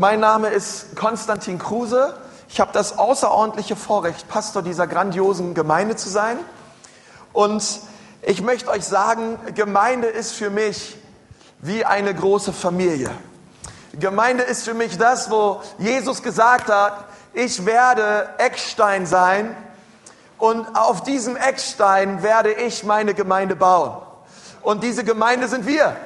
Mein 0.00 0.20
Name 0.20 0.46
ist 0.50 0.94
Konstantin 0.94 1.58
Kruse. 1.58 2.14
Ich 2.48 2.60
habe 2.60 2.70
das 2.72 2.98
außerordentliche 2.98 3.74
Vorrecht, 3.74 4.28
Pastor 4.28 4.62
dieser 4.62 4.86
grandiosen 4.86 5.54
Gemeinde 5.54 5.96
zu 5.96 6.08
sein. 6.08 6.38
Und 7.32 7.80
ich 8.22 8.40
möchte 8.40 8.70
euch 8.70 8.84
sagen, 8.84 9.40
Gemeinde 9.56 10.06
ist 10.06 10.34
für 10.34 10.50
mich 10.50 10.96
wie 11.58 11.84
eine 11.84 12.14
große 12.14 12.52
Familie. 12.52 13.10
Gemeinde 13.92 14.44
ist 14.44 14.62
für 14.62 14.74
mich 14.74 14.98
das, 14.98 15.32
wo 15.32 15.62
Jesus 15.78 16.22
gesagt 16.22 16.68
hat, 16.68 17.06
ich 17.32 17.66
werde 17.66 18.28
Eckstein 18.38 19.04
sein 19.04 19.56
und 20.38 20.76
auf 20.76 21.02
diesem 21.02 21.36
Eckstein 21.36 22.22
werde 22.22 22.52
ich 22.52 22.84
meine 22.84 23.14
Gemeinde 23.14 23.56
bauen. 23.56 23.96
Und 24.62 24.84
diese 24.84 25.02
Gemeinde 25.02 25.48
sind 25.48 25.66
wir. 25.66 25.96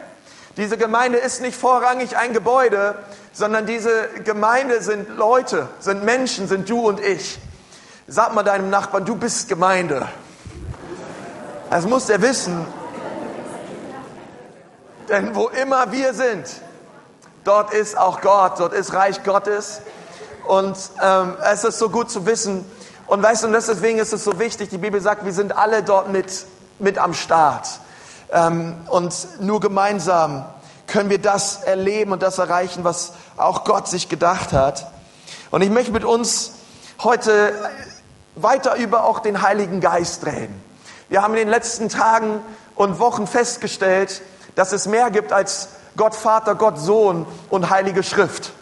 Diese 0.57 0.77
Gemeinde 0.77 1.19
ist 1.19 1.41
nicht 1.41 1.57
vorrangig 1.57 2.17
ein 2.17 2.35
Gebäude, 2.35 2.97
sondern 3.33 3.65
diese 3.65 4.09
Gemeinde 4.25 4.83
sind 4.83 5.17
Leute, 5.17 5.69
sind 5.81 6.05
Menschen, 6.05 6.47
sind 6.47 6.69
du 6.69 6.81
und 6.81 7.01
ich. 7.01 7.39
Sag 8.07 8.35
mal 8.35 8.43
deinem 8.43 8.69
Nachbarn, 8.69 9.07
du 9.07 9.17
bist 9.17 9.49
Gemeinde. 9.49 10.07
Das 11.71 11.87
muss 11.87 12.11
er 12.11 12.21
wissen. 12.21 12.67
Denn 15.09 15.35
wo 15.35 15.49
immer 15.49 15.91
wir 15.91 16.13
sind, 16.13 16.47
dort 17.45 17.73
ist 17.73 17.97
auch 17.97 18.21
Gott, 18.21 18.61
dort 18.61 18.75
ist 18.75 18.93
Reich 18.93 19.23
Gottes. 19.25 19.81
Und 20.47 20.77
ähm, 21.03 21.37
es 21.51 21.65
ist 21.65 21.79
so 21.79 21.89
gut 21.89 22.11
zu 22.11 22.27
wissen. 22.27 22.71
Und 23.07 23.23
weißt 23.23 23.45
du, 23.45 23.49
deswegen 23.49 23.99
ist 23.99 24.13
es 24.13 24.25
so 24.25 24.39
wichtig, 24.39 24.69
die 24.69 24.79
Bibel 24.79 25.01
sagt, 25.01 25.25
wir 25.25 25.33
sind 25.33 25.57
alle 25.57 25.83
dort 25.83 26.11
mit, 26.11 26.45
mit 26.79 26.99
am 26.99 27.15
Start. 27.15 27.69
Ähm, 28.33 28.75
und 28.89 29.15
nur 29.41 29.61
gemeinsam 29.61 30.45
können 30.87 31.11
wir 31.11 31.21
das 31.21 31.63
erleben 31.63 32.13
und 32.13 32.23
das 32.23 32.39
erreichen, 32.39 32.83
was 32.85 33.13
auch 33.37 33.65
Gott 33.65 33.89
sich 33.89 34.09
gedacht 34.09 34.53
hat. 34.53 34.91
Und 35.51 35.63
ich 35.63 35.71
möchte 35.71 35.93
mit 35.93 36.05
uns 36.05 36.53
heute 37.03 37.53
weiter 38.35 38.77
über 38.77 39.05
auch 39.05 39.19
den 39.19 39.43
Heiligen 39.43 39.81
Geist 39.81 40.25
reden. 40.25 40.63
Wir 41.09 41.23
haben 41.23 41.35
in 41.35 41.41
den 41.41 41.49
letzten 41.49 41.91
Tagen 41.91 42.41
und 42.75 42.99
Wochen 42.99 43.27
festgestellt, 43.27 44.23
dass 44.55 44.73
es 44.73 44.87
mehr 44.87 45.11
gibt 45.11 45.33
als 45.33 45.69
Gott 45.97 46.15
Vater, 46.15 46.55
Gott 46.55 46.79
Sohn 46.79 47.27
und 47.51 47.69
Heilige 47.69 48.03
Schrift, 48.03 48.53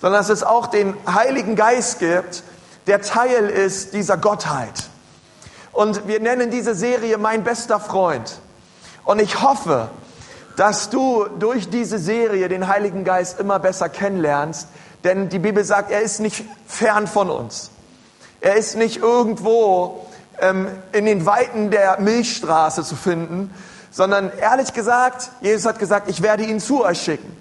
sondern 0.00 0.20
dass 0.20 0.28
es 0.28 0.42
auch 0.42 0.66
den 0.66 0.96
Heiligen 1.06 1.54
Geist 1.54 2.00
gibt, 2.00 2.42
der 2.88 3.00
Teil 3.00 3.48
ist 3.48 3.94
dieser 3.94 4.16
Gottheit. 4.16 4.84
Und 5.72 6.08
wir 6.08 6.20
nennen 6.20 6.50
diese 6.50 6.74
Serie 6.74 7.16
Mein 7.16 7.44
bester 7.44 7.78
Freund. 7.78 8.40
Und 9.04 9.20
ich 9.20 9.42
hoffe, 9.42 9.90
dass 10.56 10.90
du 10.90 11.26
durch 11.38 11.68
diese 11.68 11.98
Serie 11.98 12.48
den 12.48 12.68
Heiligen 12.68 13.04
Geist 13.04 13.38
immer 13.40 13.58
besser 13.58 13.88
kennenlernst, 13.88 14.68
denn 15.02 15.28
die 15.28 15.38
Bibel 15.38 15.64
sagt, 15.64 15.90
er 15.90 16.00
ist 16.00 16.20
nicht 16.20 16.44
fern 16.66 17.06
von 17.06 17.28
uns. 17.28 17.70
Er 18.40 18.56
ist 18.56 18.76
nicht 18.76 18.98
irgendwo 18.98 20.06
ähm, 20.40 20.68
in 20.92 21.04
den 21.04 21.26
Weiten 21.26 21.70
der 21.70 22.00
Milchstraße 22.00 22.82
zu 22.82 22.96
finden, 22.96 23.52
sondern 23.90 24.32
ehrlich 24.38 24.72
gesagt, 24.72 25.30
Jesus 25.40 25.66
hat 25.66 25.78
gesagt, 25.78 26.08
ich 26.08 26.22
werde 26.22 26.44
ihn 26.44 26.60
zu 26.60 26.84
euch 26.84 27.00
schicken. 27.00 27.36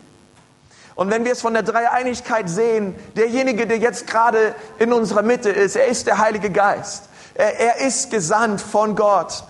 Und 0.95 1.09
wenn 1.09 1.25
wir 1.25 1.31
es 1.31 1.41
von 1.41 1.53
der 1.53 1.63
Dreieinigkeit 1.63 2.49
sehen, 2.49 2.95
derjenige, 3.15 3.65
der 3.65 3.77
jetzt 3.77 4.05
gerade 4.05 4.53
in 4.77 4.93
unserer 4.93 5.23
Mitte 5.23 5.49
ist, 5.49 5.75
er 5.75 5.87
ist 5.87 6.05
der 6.05 6.19
Heilige 6.19 6.51
Geist. 6.51 7.09
Er, 7.33 7.59
er 7.59 7.87
ist 7.87 8.11
gesandt 8.11 8.61
von 8.61 8.95
Gott 8.95 9.43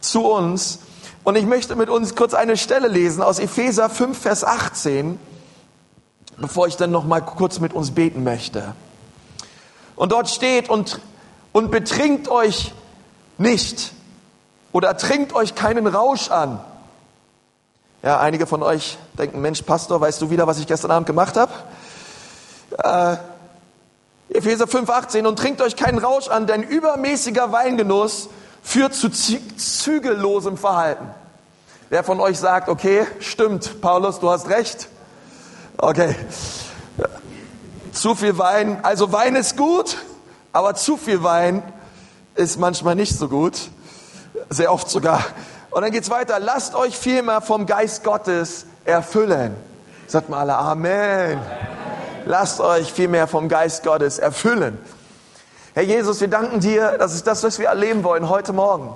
zu 0.00 0.26
uns. 0.26 0.78
Und 1.24 1.36
ich 1.36 1.46
möchte 1.46 1.74
mit 1.74 1.88
uns 1.88 2.14
kurz 2.14 2.34
eine 2.34 2.58
Stelle 2.58 2.86
lesen 2.86 3.22
aus 3.22 3.38
Epheser 3.38 3.88
5, 3.88 4.18
Vers 4.18 4.44
18, 4.44 5.18
bevor 6.36 6.66
ich 6.66 6.76
dann 6.76 6.90
noch 6.90 7.04
mal 7.04 7.20
kurz 7.20 7.60
mit 7.60 7.72
uns 7.72 7.92
beten 7.92 8.24
möchte. 8.24 8.74
Und 9.96 10.12
dort 10.12 10.28
steht, 10.28 10.68
und, 10.68 11.00
und 11.52 11.70
betrinkt 11.70 12.28
euch 12.28 12.74
nicht 13.38 13.92
oder 14.72 14.98
trinkt 14.98 15.34
euch 15.34 15.54
keinen 15.54 15.86
Rausch 15.86 16.30
an. 16.30 16.60
Ja, 18.02 18.20
einige 18.20 18.46
von 18.46 18.62
euch 18.62 18.98
denken, 19.16 19.40
Mensch, 19.40 19.62
Pastor, 19.62 19.98
weißt 20.02 20.20
du 20.20 20.28
wieder, 20.28 20.46
was 20.46 20.58
ich 20.58 20.66
gestern 20.66 20.90
Abend 20.90 21.06
gemacht 21.06 21.38
habe? 21.38 21.52
Äh, 22.82 24.36
Epheser 24.36 24.66
5, 24.66 24.90
18, 24.90 25.26
und 25.26 25.38
trinkt 25.38 25.62
euch 25.62 25.76
keinen 25.76 25.98
Rausch 25.98 26.28
an, 26.28 26.46
denn 26.46 26.62
übermäßiger 26.62 27.50
Weingenuss 27.50 28.28
führt 28.64 28.94
zu 28.94 29.08
zügellosem 29.10 30.56
Verhalten. 30.56 31.06
Wer 31.90 32.02
von 32.02 32.18
euch 32.18 32.38
sagt, 32.38 32.68
okay, 32.68 33.06
stimmt, 33.20 33.80
Paulus, 33.80 34.18
du 34.18 34.30
hast 34.30 34.48
recht? 34.48 34.88
Okay. 35.76 36.16
Zu 37.92 38.16
viel 38.16 38.36
Wein, 38.38 38.82
also 38.82 39.12
Wein 39.12 39.36
ist 39.36 39.56
gut, 39.56 39.98
aber 40.52 40.74
zu 40.74 40.96
viel 40.96 41.22
Wein 41.22 41.62
ist 42.34 42.58
manchmal 42.58 42.96
nicht 42.96 43.16
so 43.16 43.28
gut. 43.28 43.70
Sehr 44.50 44.72
oft 44.72 44.90
sogar. 44.90 45.24
Und 45.70 45.82
dann 45.82 45.92
geht's 45.92 46.10
weiter. 46.10 46.40
Lasst 46.40 46.74
euch 46.74 46.96
vielmehr 46.96 47.40
vom 47.40 47.66
Geist 47.66 48.02
Gottes 48.02 48.66
erfüllen. 48.84 49.54
Sagt 50.06 50.28
mal 50.28 50.40
alle 50.40 50.56
Amen. 50.56 51.38
Lasst 52.24 52.60
euch 52.60 52.92
vielmehr 52.92 53.28
vom 53.28 53.48
Geist 53.48 53.84
Gottes 53.84 54.18
erfüllen. 54.18 54.78
Herr 55.74 55.82
Jesus, 55.82 56.20
wir 56.20 56.28
danken 56.28 56.60
dir, 56.60 56.98
das 56.98 57.14
ist 57.14 57.26
das, 57.26 57.42
was 57.42 57.58
wir 57.58 57.66
erleben 57.66 58.04
wollen 58.04 58.28
heute 58.28 58.52
Morgen. 58.52 58.94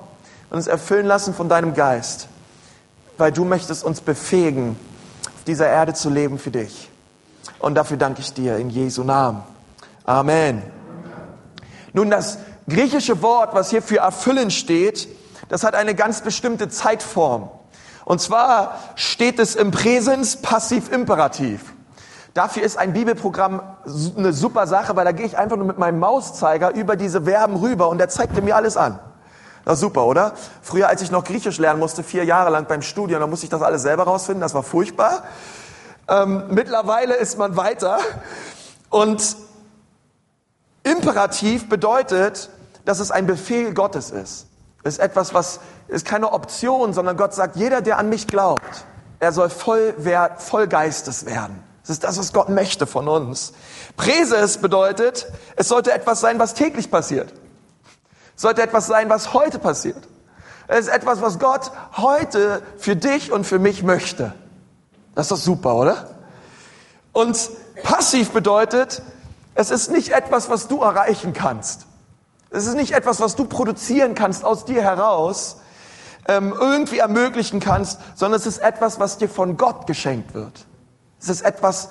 Und 0.49 0.57
uns 0.59 0.69
erfüllen 0.69 1.07
lassen 1.07 1.35
von 1.35 1.49
deinem 1.49 1.75
Geist. 1.75 2.29
Weil 3.17 3.33
du 3.33 3.45
möchtest 3.45 3.83
uns 3.83 4.01
befähigen, 4.01 4.79
auf 5.27 5.43
dieser 5.45 5.67
Erde 5.67 5.95
zu 5.95 6.09
leben 6.09 6.39
für 6.39 6.53
dich. 6.53 6.89
Und 7.59 7.75
dafür 7.75 7.97
danke 7.97 8.21
ich 8.21 8.33
dir 8.33 8.59
in 8.59 8.71
Jesu 8.71 9.03
Namen. 9.03 9.43
Amen. 10.05 10.63
Nun, 11.95 12.11
das 12.11 12.39
griechische 12.69 13.23
Wort, 13.23 13.55
was 13.55 13.71
hier 13.71 13.83
für 13.83 13.99
erfüllen 13.99 14.53
steht, 14.53 15.09
das 15.49 15.65
hat 15.65 15.75
eine 15.75 15.97
ganz 15.97 16.21
bestimmte 16.21 16.69
Zeitform. 16.69 17.51
Und 18.05 18.21
zwar 18.21 18.79
steht 18.95 19.41
es 19.41 19.57
im 19.57 19.73
Präsens 19.73 20.37
passiv-imperativ. 20.37 21.61
Dafür 22.39 22.63
ist 22.63 22.79
ein 22.79 22.93
Bibelprogramm 22.93 23.61
eine 24.17 24.33
super 24.33 24.69
Sache, 24.69 24.95
weil 24.95 25.05
da 25.05 25.11
gehe 25.11 25.27
ich 25.27 25.37
einfach 25.37 25.57
nur 25.57 25.67
mit 25.67 25.77
meinem 25.77 25.99
Mauszeiger 25.99 26.73
über 26.73 26.95
diese 26.95 27.23
Verben 27.23 27.57
rüber 27.57 27.89
und 27.89 27.99
der 27.99 28.09
zeigt 28.09 28.41
mir 28.41 28.55
alles 28.55 28.77
an. 28.77 29.01
Das 29.65 29.75
ist 29.75 29.81
super, 29.81 30.07
oder? 30.07 30.35
Früher, 30.63 30.87
als 30.87 31.03
ich 31.03 31.11
noch 31.11 31.25
Griechisch 31.25 31.59
lernen 31.59 31.81
musste, 31.81 32.05
vier 32.05 32.25
Jahre 32.25 32.51
lang 32.51 32.67
beim 32.67 32.83
Studium, 32.83 33.19
da 33.19 33.27
musste 33.27 33.47
ich 33.47 33.51
das 33.51 33.61
alles 33.61 33.83
selber 33.83 34.05
rausfinden, 34.05 34.41
das 34.41 34.55
war 34.55 34.63
furchtbar. 34.63 35.25
Ähm, 36.07 36.45
mittlerweile 36.51 37.17
ist 37.17 37.39
man 37.39 37.57
weiter 37.57 37.99
und 38.89 39.35
Imperativ 40.85 41.69
bedeutet, 41.69 42.51
dass 42.85 43.01
es 43.01 43.11
ein 43.11 43.27
Befehl 43.27 43.75
Gottes 43.75 44.13
ist. 44.13 44.47
Es 44.85 44.95
ist 44.95 45.01
etwas, 45.01 45.35
was 45.35 45.59
ist 45.89 46.07
keine 46.07 46.33
Option, 46.33 46.93
sondern 46.93 47.17
Gott 47.17 47.35
sagt, 47.35 47.57
jeder, 47.57 47.81
der 47.81 47.99
an 47.99 48.09
mich 48.09 48.29
glaubt, 48.29 48.85
er 49.19 49.33
soll 49.33 49.51
voll, 49.51 49.93
voll 50.37 50.69
Geistes 50.69 51.27
werden. 51.27 51.65
Das 51.89 51.95
ist 51.95 52.05
das, 52.05 52.19
was 52.19 52.35
Gott 52.35 52.51
möchte 52.51 52.87
von 52.87 53.09
uns. 53.09 53.55
Präses 53.97 54.59
bedeutet, 54.59 55.27
es 55.57 55.69
sollte 55.69 55.91
etwas 55.91 56.21
sein, 56.21 56.39
was 56.39 56.53
täglich 56.53 56.91
passiert. 56.91 57.33
Es 58.37 58.43
sollte 58.43 58.61
etwas 58.61 58.89
sein, 58.89 59.09
was 59.09 59.33
heute 59.33 59.59
passiert. 59.59 60.07
Es 60.67 60.81
ist 60.81 60.89
etwas, 60.89 61.23
was 61.23 61.39
Gott 61.39 61.73
heute 61.97 62.61
für 62.77 62.95
dich 62.95 63.33
und 63.33 63.47
für 63.47 63.59
mich 63.59 63.85
möchte. 63.85 64.35
Das 65.15 65.25
ist 65.25 65.31
doch 65.31 65.39
super, 65.39 65.77
oder? 65.77 66.11
Und 67.15 67.49
passiv 67.83 68.33
bedeutet, 68.33 69.01
es 69.55 69.71
ist 69.71 69.91
nicht 69.91 70.11
etwas, 70.11 70.51
was 70.51 70.69
du 70.69 70.83
erreichen 70.83 71.33
kannst. 71.33 71.87
Es 72.51 72.67
ist 72.67 72.75
nicht 72.75 72.93
etwas, 72.93 73.19
was 73.19 73.35
du 73.35 73.47
produzieren 73.47 74.15
kannst 74.15 74.45
aus 74.45 74.67
dir 74.67 74.83
heraus, 74.83 75.57
ähm, 76.27 76.55
irgendwie 76.61 76.99
ermöglichen 76.99 77.61
kannst, 77.61 77.99
sondern 78.15 78.39
es 78.39 78.47
ist 78.47 78.59
etwas, 78.59 79.01
was 79.01 79.17
dir 79.17 79.31
von 79.31 79.57
Gott 79.57 79.87
geschenkt 79.87 80.35
wird. 80.35 80.67
Es 81.21 81.29
ist 81.29 81.43
etwas, 81.43 81.91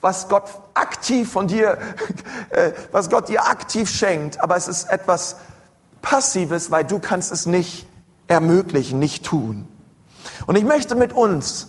was 0.00 0.28
Gott 0.28 0.44
aktiv 0.74 1.30
von 1.30 1.48
dir, 1.48 1.78
äh, 2.50 2.72
was 2.92 3.10
Gott 3.10 3.28
dir 3.28 3.46
aktiv 3.46 3.90
schenkt, 3.90 4.40
aber 4.40 4.56
es 4.56 4.68
ist 4.68 4.90
etwas 4.90 5.36
Passives, 6.02 6.70
weil 6.70 6.84
du 6.84 6.98
kannst 6.98 7.32
es 7.32 7.46
nicht 7.46 7.86
ermöglichen, 8.28 8.98
nicht 8.98 9.24
tun. 9.24 9.68
Und 10.46 10.56
ich 10.56 10.64
möchte 10.64 10.94
mit 10.94 11.12
uns 11.12 11.68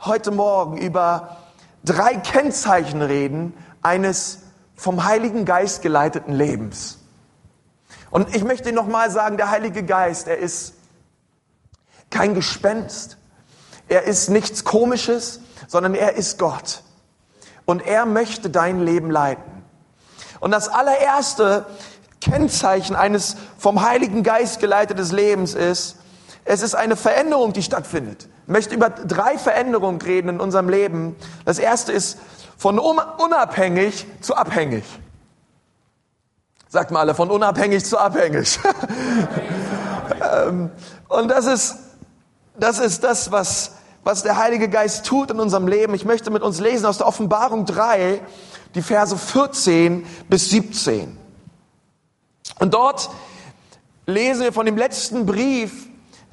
heute 0.00 0.30
Morgen 0.30 0.76
über 0.76 1.38
drei 1.84 2.14
Kennzeichen 2.16 3.02
reden 3.02 3.54
eines 3.82 4.38
vom 4.76 5.04
Heiligen 5.04 5.44
Geist 5.44 5.82
geleiteten 5.82 6.32
Lebens. 6.32 6.98
Und 8.10 8.34
ich 8.34 8.44
möchte 8.44 8.72
nochmal 8.72 9.10
sagen, 9.10 9.36
der 9.36 9.50
Heilige 9.50 9.82
Geist, 9.82 10.28
er 10.28 10.38
ist 10.38 10.74
kein 12.10 12.34
Gespenst. 12.34 13.18
Er 13.88 14.04
ist 14.04 14.30
nichts 14.30 14.64
Komisches, 14.64 15.40
sondern 15.66 15.94
er 15.94 16.14
ist 16.14 16.38
Gott. 16.38 16.82
Und 17.64 17.86
er 17.86 18.06
möchte 18.06 18.50
dein 18.50 18.84
Leben 18.84 19.10
leiten. 19.10 19.64
Und 20.40 20.50
das 20.50 20.68
allererste 20.68 21.66
Kennzeichen 22.20 22.96
eines 22.96 23.36
vom 23.58 23.82
Heiligen 23.82 24.22
Geist 24.22 24.60
geleitetes 24.60 25.12
Lebens 25.12 25.54
ist, 25.54 25.96
es 26.44 26.62
ist 26.62 26.74
eine 26.74 26.96
Veränderung, 26.96 27.52
die 27.52 27.62
stattfindet. 27.62 28.28
Ich 28.42 28.52
möchte 28.52 28.74
über 28.74 28.90
drei 28.90 29.38
Veränderungen 29.38 30.00
reden 30.00 30.28
in 30.28 30.40
unserem 30.40 30.68
Leben. 30.68 31.16
Das 31.46 31.58
erste 31.58 31.92
ist 31.92 32.18
von 32.58 32.78
unabhängig 32.78 34.06
zu 34.20 34.36
abhängig. 34.36 34.84
Sagt 36.68 36.90
mal 36.90 37.00
alle, 37.00 37.14
von 37.14 37.30
unabhängig 37.30 37.84
zu 37.84 37.98
abhängig. 37.98 38.58
Ähm, 40.20 40.70
und 41.08 41.28
das 41.28 41.46
ist, 41.46 41.76
das 42.58 42.78
ist 42.78 43.04
das, 43.04 43.32
was, 43.32 43.72
was 44.04 44.22
der 44.22 44.36
Heilige 44.36 44.68
Geist 44.68 45.06
tut 45.06 45.30
in 45.30 45.40
unserem 45.40 45.66
Leben. 45.66 45.94
Ich 45.94 46.04
möchte 46.04 46.30
mit 46.30 46.42
uns 46.42 46.60
lesen 46.60 46.86
aus 46.86 46.98
der 46.98 47.06
Offenbarung 47.06 47.64
3, 47.64 48.20
die 48.74 48.82
Verse 48.82 49.16
14 49.16 50.06
bis 50.28 50.50
17. 50.50 51.18
Und 52.58 52.74
dort 52.74 53.10
lesen 54.06 54.42
wir 54.42 54.52
von 54.52 54.66
dem 54.66 54.76
letzten 54.76 55.26
Brief, 55.26 55.88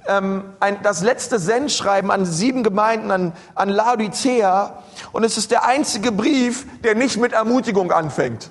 ähm, 0.08 0.44
ein, 0.60 0.82
das 0.84 1.02
letzte 1.02 1.40
Sendschreiben 1.40 2.12
an 2.12 2.26
sieben 2.26 2.64
Gemeinden, 2.64 3.12
an, 3.12 3.34
an 3.56 3.70
Laodicea. 3.70 4.84
Und 5.12 5.24
es 5.24 5.38
ist 5.38 5.52
der 5.52 5.66
einzige 5.66 6.12
Brief, 6.12 6.66
der 6.82 6.96
nicht 6.96 7.18
mit 7.18 7.34
Ermutigung 7.34 7.92
anfängt. 7.92 8.50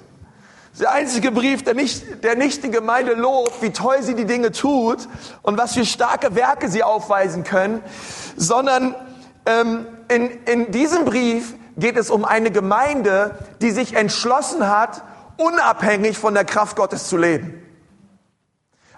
Der 0.79 0.93
einzige 0.93 1.33
Brief, 1.33 1.65
der 1.65 1.75
nicht, 1.75 2.23
der 2.23 2.37
nicht 2.37 2.63
die 2.63 2.71
Gemeinde 2.71 3.15
lobt, 3.15 3.61
wie 3.61 3.71
toll 3.71 4.03
sie 4.03 4.15
die 4.15 4.25
Dinge 4.25 4.53
tut 4.53 5.09
und 5.43 5.59
was 5.59 5.75
für 5.75 5.85
starke 5.85 6.35
Werke 6.37 6.69
sie 6.69 6.85
aufweisen 6.85 7.43
können, 7.43 7.83
sondern 8.37 8.95
ähm, 9.47 9.87
in, 10.09 10.31
in 10.45 10.71
diesem 10.73 11.05
Brief 11.05 11.55
geht 11.77 11.97
es 11.97 12.11
um 12.11 12.25
eine 12.25 12.51
Gemeinde, 12.51 13.39
die 13.61 13.71
sich 13.71 13.95
entschlossen 13.95 14.69
hat, 14.69 15.03
unabhängig 15.37 16.19
von 16.19 16.35
der 16.35 16.45
Kraft 16.45 16.77
Gottes 16.77 17.09
zu 17.09 17.17
leben. 17.17 17.63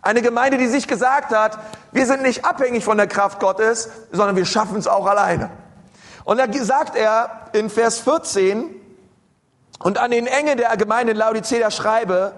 Eine 0.03 0.21
Gemeinde, 0.21 0.59
die 0.59 0.67
sich 0.67 0.89
gesagt 0.89 1.33
hat, 1.33 1.59
wir 1.93 2.07
sind 2.07 2.23
nicht 2.23 2.45
abhängig 2.45 2.83
von 2.83 2.97
der 2.97 3.07
Kraft 3.07 3.39
Gottes, 3.39 3.89
sondern 4.11 4.35
wir 4.35 4.47
schaffen 4.47 4.77
es 4.77 4.89
auch 4.89 5.07
alleine. 5.07 5.51
Und 6.25 6.39
da 6.39 6.47
sagt 6.53 6.97
er 6.97 7.49
in 7.53 7.71
Vers 7.71 8.01
14, 8.01 8.75
und 9.79 9.99
an 9.99 10.11
den 10.13 10.27
Engel 10.27 10.57
der 10.57 10.77
Gemeinde 10.77 11.13
in 11.13 11.19
Laodicea 11.19 11.71
schreibe, 11.71 12.33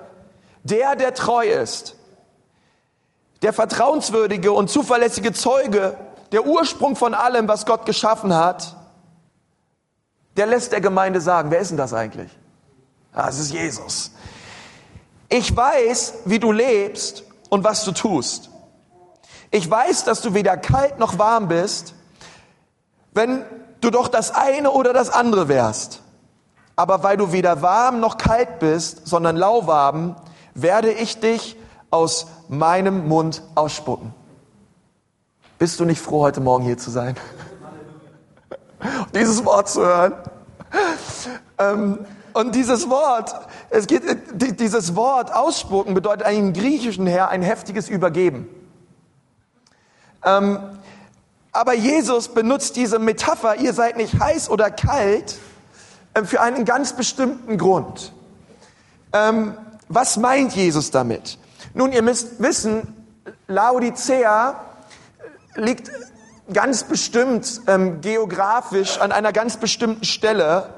der, 0.63 0.97
der 0.97 1.15
treu 1.15 1.47
ist, 1.47 1.97
der 3.43 3.53
vertrauenswürdige 3.53 4.53
und 4.53 4.71
zuverlässige 4.71 5.33
Zeuge, 5.33 5.97
der 6.35 6.45
Ursprung 6.45 6.97
von 6.97 7.15
allem, 7.15 7.47
was 7.47 7.65
Gott 7.65 7.87
geschaffen 7.87 8.35
hat, 8.35 8.75
der 10.37 10.47
lässt 10.47 10.73
der 10.73 10.81
Gemeinde 10.81 11.21
sagen, 11.21 11.53
wer 11.53 11.61
ist 11.61 11.69
denn 11.69 11.79
das 11.79 11.95
eigentlich? 11.95 12.29
Ah, 13.13 13.29
es 13.29 13.39
ist 13.39 13.53
Jesus. 13.53 14.11
Ich 15.29 15.57
weiß, 15.57 16.15
wie 16.25 16.41
du 16.41 16.51
lebst 16.51 17.23
und 17.51 17.63
was 17.63 17.85
du 17.85 17.93
tust. 17.93 18.51
Ich 19.53 19.71
weiß, 19.71 20.03
dass 20.03 20.23
du 20.23 20.35
weder 20.35 20.57
kalt 20.57 20.99
noch 20.99 21.19
warm 21.19 21.47
bist, 21.47 21.95
wenn 23.13 23.45
du 23.81 23.91
doch 23.91 24.09
das 24.09 24.33
eine 24.33 24.73
oder 24.73 24.93
das 24.93 25.11
andere 25.11 25.47
wärst. 25.47 26.03
Aber 26.75 27.05
weil 27.05 27.17
du 27.17 27.31
weder 27.31 27.63
warm 27.63 28.01
noch 28.01 28.19
kalt 28.19 28.59
bist, 28.59 29.07
sondern 29.07 29.37
lauwarm, 29.37 30.17
werde 30.55 30.91
ich 30.91 31.21
dich 31.21 31.57
aus 31.93 32.27
meinem 32.49 33.07
Mund 33.07 33.43
ausspucken. 33.55 34.13
Bist 35.65 35.81
du 35.81 35.87
nicht 35.87 36.03
froh, 36.03 36.21
heute 36.21 36.43
Morgen 36.43 36.63
hier 36.63 36.77
zu 36.77 36.91
sein? 36.91 37.17
dieses 39.15 39.47
Wort 39.47 39.67
zu 39.67 39.81
hören. 39.81 40.13
Ähm, 41.57 42.01
und 42.35 42.55
dieses 42.55 42.91
Wort, 42.91 43.35
es 43.71 43.87
geht, 43.87 44.03
dieses 44.61 44.95
Wort 44.95 45.33
ausspucken 45.33 45.95
bedeutet 45.95 46.29
im 46.29 46.53
Griechischen 46.53 47.07
her 47.07 47.31
ein 47.31 47.41
heftiges 47.41 47.89
Übergeben. 47.89 48.47
Ähm, 50.23 50.59
aber 51.51 51.73
Jesus 51.73 52.29
benutzt 52.29 52.77
diese 52.77 52.99
Metapher, 52.99 53.57
ihr 53.57 53.73
seid 53.73 53.97
nicht 53.97 54.21
heiß 54.21 54.51
oder 54.51 54.71
kalt, 54.71 55.39
äh, 56.13 56.25
für 56.25 56.43
einen 56.43 56.67
ganz 56.67 56.93
bestimmten 56.93 57.57
Grund. 57.57 58.13
Ähm, 59.15 59.57
was 59.89 60.19
meint 60.19 60.55
Jesus 60.55 60.91
damit? 60.91 61.39
Nun, 61.73 61.91
ihr 61.91 62.03
müsst 62.03 62.39
wissen, 62.39 63.07
Laodicea 63.47 64.61
liegt 65.57 65.91
ganz 66.53 66.85
bestimmt 66.85 67.63
ähm, 67.67 68.01
geografisch 68.01 69.01
an 69.01 69.13
einer 69.13 69.33
ganz 69.33 69.57
bestimmten 69.57 70.05
Stelle, 70.05 70.75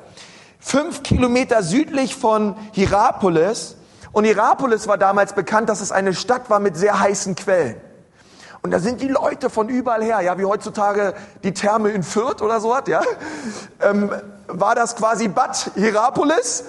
fünf 0.61 1.02
Kilometer 1.02 1.62
südlich 1.62 2.14
von 2.14 2.56
Hierapolis. 2.73 3.76
Und 4.12 4.25
Hierapolis 4.25 4.87
war 4.87 4.99
damals 4.99 5.32
bekannt, 5.32 5.69
dass 5.69 5.81
es 5.81 5.93
eine 5.93 6.14
Stadt 6.14 6.49
war 6.50 6.61
mit 6.61 6.76
sehr 6.76 6.99
heißen 7.00 7.34
Quellen. 7.34 7.76
Und 8.62 8.70
da 8.70 8.81
sind 8.81 9.00
die 9.00 9.08
Leute 9.08 9.50
von 9.50 9.69
überall 9.69 10.02
her, 10.02 10.20
ja, 10.23 10.38
wie 10.38 10.44
heutzutage 10.44 11.14
die 11.44 11.52
Therme 11.52 11.90
in 11.90 12.02
Fürth 12.02 12.43
oder 12.43 12.61
so 12.61 12.75
hat, 12.75 12.88
ja, 12.88 13.02
ähm, 13.81 14.11
war 14.49 14.75
das 14.75 14.96
quasi 14.96 15.29
Bad 15.29 15.72
Hierapolis. 15.75 16.64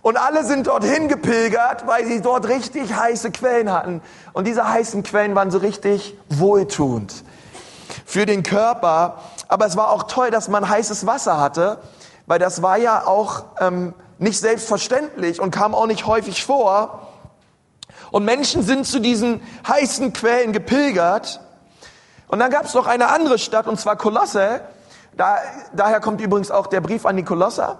Und 0.00 0.18
alle 0.18 0.44
sind 0.44 0.66
dorthin 0.66 1.08
gepilgert, 1.08 1.86
weil 1.86 2.04
sie 2.06 2.20
dort 2.20 2.46
richtig 2.46 2.94
heiße 2.94 3.30
Quellen 3.30 3.72
hatten. 3.72 4.02
Und 4.34 4.46
diese 4.46 4.68
heißen 4.68 5.02
Quellen 5.02 5.34
waren 5.34 5.50
so 5.50 5.58
richtig 5.58 6.16
wohltuend 6.28 7.24
für 8.04 8.26
den 8.26 8.42
Körper. 8.42 9.18
Aber 9.48 9.66
es 9.66 9.76
war 9.76 9.90
auch 9.90 10.04
toll, 10.04 10.30
dass 10.30 10.48
man 10.48 10.68
heißes 10.68 11.06
Wasser 11.06 11.38
hatte, 11.38 11.78
weil 12.26 12.38
das 12.38 12.62
war 12.62 12.76
ja 12.76 13.06
auch 13.06 13.44
ähm, 13.60 13.94
nicht 14.18 14.38
selbstverständlich 14.38 15.40
und 15.40 15.50
kam 15.50 15.74
auch 15.74 15.86
nicht 15.86 16.06
häufig 16.06 16.44
vor. 16.44 17.08
Und 18.10 18.24
Menschen 18.24 18.62
sind 18.62 18.86
zu 18.86 19.00
diesen 19.00 19.40
heißen 19.66 20.12
Quellen 20.12 20.52
gepilgert. 20.52 21.40
Und 22.28 22.38
dann 22.38 22.50
gab 22.50 22.64
es 22.64 22.74
noch 22.74 22.86
eine 22.86 23.08
andere 23.08 23.38
Stadt, 23.38 23.66
und 23.66 23.78
zwar 23.78 23.96
Kolosse. 23.96 24.60
Da, 25.16 25.38
daher 25.72 26.00
kommt 26.00 26.20
übrigens 26.20 26.50
auch 26.50 26.66
der 26.66 26.80
Brief 26.80 27.06
an 27.06 27.16
die 27.16 27.24
Kolosser. 27.24 27.78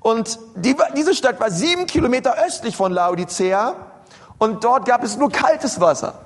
Und 0.00 0.38
die, 0.56 0.76
diese 0.96 1.14
Stadt 1.14 1.40
war 1.40 1.50
sieben 1.50 1.86
Kilometer 1.86 2.36
östlich 2.44 2.76
von 2.76 2.92
Laodicea. 2.92 3.74
Und 4.38 4.64
dort 4.64 4.86
gab 4.86 5.02
es 5.02 5.16
nur 5.16 5.30
kaltes 5.30 5.80
Wasser. 5.80 6.23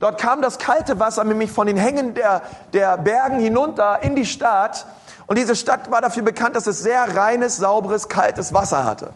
Dort 0.00 0.20
kam 0.20 0.42
das 0.42 0.58
kalte 0.58 1.00
Wasser 1.00 1.24
nämlich 1.24 1.50
von 1.50 1.66
den 1.66 1.76
Hängen 1.76 2.14
der, 2.14 2.42
der 2.72 2.96
Bergen 2.98 3.38
hinunter 3.40 4.02
in 4.02 4.14
die 4.14 4.26
Stadt. 4.26 4.86
Und 5.26 5.38
diese 5.38 5.56
Stadt 5.56 5.90
war 5.90 6.00
dafür 6.00 6.22
bekannt, 6.22 6.56
dass 6.56 6.66
es 6.66 6.80
sehr 6.80 7.16
reines, 7.16 7.56
sauberes, 7.56 8.08
kaltes 8.08 8.54
Wasser 8.54 8.84
hatte. 8.84 9.12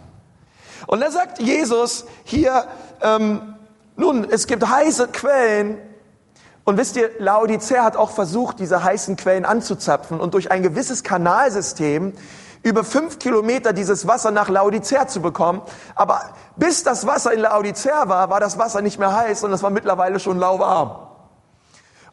Und 0.87 1.01
da 1.01 1.11
sagt 1.11 1.41
Jesus 1.41 2.05
hier, 2.25 2.67
ähm, 3.01 3.55
nun, 3.97 4.27
es 4.29 4.47
gibt 4.47 4.69
heiße 4.69 5.09
Quellen. 5.09 5.79
Und 6.65 6.77
wisst 6.77 6.97
ihr, 6.97 7.11
Laodicea 7.19 7.85
hat 7.85 7.97
auch 7.97 8.11
versucht, 8.11 8.59
diese 8.59 8.83
heißen 8.83 9.17
Quellen 9.17 9.45
anzuzapfen 9.45 10.21
und 10.21 10.35
durch 10.35 10.51
ein 10.51 10.63
gewisses 10.63 11.03
Kanalsystem 11.03 12.13
über 12.63 12.85
fünf 12.85 13.19
Kilometer 13.19 13.73
dieses 13.73 14.07
Wasser 14.07 14.31
nach 14.31 14.49
Laodicea 14.49 15.09
zu 15.09 15.21
bekommen. 15.21 15.63
Aber 15.95 16.35
bis 16.57 16.83
das 16.85 17.07
Wasser 17.07 17.33
in 17.33 17.41
Laodicea 17.41 18.09
war, 18.09 18.31
war 18.31 18.41
das 18.41 18.59
Wasser 18.59 18.83
nicht 18.83 18.99
mehr 18.99 19.15
heiß 19.15 19.45
und 19.45 19.53
es 19.53 19.63
war 19.63 19.71
mittlerweile 19.71 20.21
schon 20.21 20.39
lauwarm. 20.39 21.09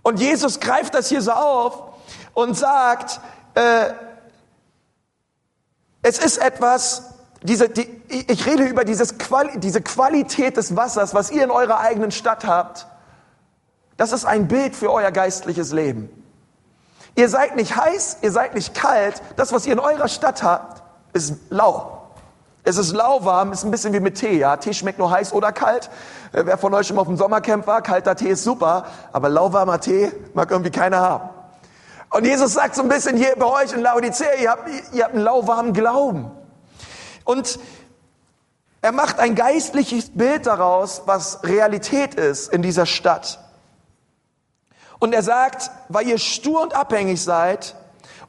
Und 0.02 0.20
Jesus 0.20 0.60
greift 0.60 0.96
das 0.96 1.10
hier 1.10 1.22
so 1.22 1.32
auf 1.32 1.84
und 2.34 2.58
sagt, 2.58 3.20
äh, 3.54 3.92
es 6.02 6.18
ist 6.18 6.38
etwas, 6.38 7.14
diese, 7.44 7.70
die, 7.70 7.88
ich 8.10 8.46
rede 8.46 8.64
über 8.64 8.86
dieses 8.86 9.18
Quali, 9.18 9.60
diese 9.60 9.82
Qualität 9.82 10.58
des 10.58 10.76
Wassers, 10.76 11.14
was 11.14 11.30
ihr 11.30 11.44
in 11.44 11.52
eurer 11.52 11.80
eigenen 11.80 12.12
Stadt 12.12 12.46
habt. 12.46 12.88
Das 13.98 14.14
ist 14.14 14.26
ein 14.26 14.48
Bild 14.48 14.76
für 14.76 14.92
euer 14.92 15.12
geistliches 15.12 15.74
Leben. 15.74 16.19
Ihr 17.20 17.28
seid 17.28 17.58
nicht 17.58 17.76
heiß, 17.76 18.20
ihr 18.22 18.32
seid 18.32 18.56
nicht 18.56 18.74
kalt. 18.74 19.22
Das, 19.36 19.52
was 19.52 19.66
ihr 19.66 19.74
in 19.74 19.80
eurer 19.80 20.08
Stadt 20.08 20.42
habt, 20.42 20.82
ist 21.12 21.34
lau. 21.50 22.14
Es 22.64 22.78
ist 22.78 22.94
lauwarm, 22.94 23.52
ist 23.52 23.66
ein 23.66 23.72
bisschen 23.72 23.92
wie 23.92 24.00
mit 24.00 24.16
Tee. 24.16 24.38
Ja? 24.38 24.56
Tee 24.56 24.74
schmeckt 24.74 25.00
nur 25.00 25.12
heiß 25.12 25.34
oder 25.34 25.52
kalt. 25.52 25.90
Äh, 26.32 26.46
wer 26.46 26.58
von 26.58 26.74
euch 26.74 26.88
schon 26.88 26.96
mal 26.96 27.02
auf 27.02 27.10
dem 27.10 27.18
Sommercamp 27.18 27.68
war, 27.68 27.82
kalter 27.82 28.16
Tee 28.16 28.30
ist 28.30 28.46
super, 28.46 28.86
aber 29.12 29.28
lauwarmer 29.28 29.82
Tee 29.82 30.14
mag 30.34 30.50
irgendwie 30.50 30.72
keiner 30.72 31.02
haben. 31.02 31.30
Und 32.10 32.24
Jesus 32.24 32.54
sagt 32.54 32.76
so 32.76 32.84
ein 32.84 32.88
bisschen 32.88 33.18
hier 33.18 33.36
bei 33.36 33.48
euch 33.48 33.74
in 33.74 33.82
Laodicea, 33.82 34.36
ihr 34.42 34.52
habt, 34.52 34.70
ihr 34.94 35.04
habt 35.04 35.14
einen 35.14 35.24
lauwarmen 35.26 35.74
Glauben. 35.74 36.32
Und 37.26 37.60
er 38.82 38.94
macht 38.94 39.20
ein 39.20 39.36
geistliches 39.36 40.12
Bild 40.12 40.46
daraus, 40.46 41.02
was 41.06 41.44
Realität 41.44 42.16
ist 42.16 42.54
in 42.54 42.62
dieser 42.62 42.86
Stadt. 42.86 43.40
Und 45.00 45.14
er 45.14 45.24
sagt, 45.24 45.72
weil 45.88 46.08
ihr 46.08 46.18
stur 46.18 46.62
und 46.62 46.76
abhängig 46.76 47.24
seid 47.24 47.76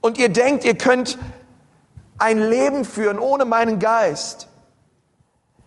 und 0.01 0.19
ihr 0.19 0.29
denkt, 0.29 0.65
ihr 0.65 0.79
könnt 0.79 1.19
ein 2.19 2.39
Leben 2.39 2.85
führen 2.85 3.19
ohne 3.19 3.45
meinen 3.45 3.79
Geist, 3.79 4.49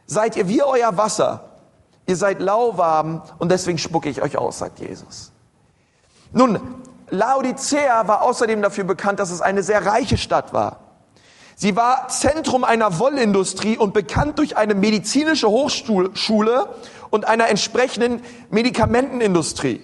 seid 0.05 0.35
ihr 0.35 0.47
wie 0.47 0.63
euer 0.63 0.97
Wasser. 0.97 1.49
Ihr 2.05 2.15
seid 2.15 2.41
lauwarm 2.41 3.21
und 3.39 3.51
deswegen 3.51 3.77
spucke 3.77 4.09
ich 4.09 4.21
euch 4.21 4.37
aus, 4.37 4.59
sagt 4.59 4.79
Jesus. 4.79 5.31
Nun, 6.31 6.59
Laodicea 7.09 8.07
war 8.07 8.23
außerdem 8.23 8.61
dafür 8.61 8.83
bekannt, 8.83 9.19
dass 9.19 9.31
es 9.31 9.41
eine 9.41 9.63
sehr 9.63 9.85
reiche 9.85 10.17
Stadt 10.17 10.53
war. 10.53 10.79
Sie 11.55 11.75
war 11.75 12.07
Zentrum 12.07 12.63
einer 12.63 12.99
Wollindustrie 12.99 13.77
und 13.77 13.93
bekannt 13.93 14.39
durch 14.39 14.57
eine 14.57 14.73
medizinische 14.73 15.47
Hochschule 15.47 16.75
und 17.09 17.27
einer 17.27 17.49
entsprechenden 17.49 18.21
Medikamentenindustrie. 18.49 19.81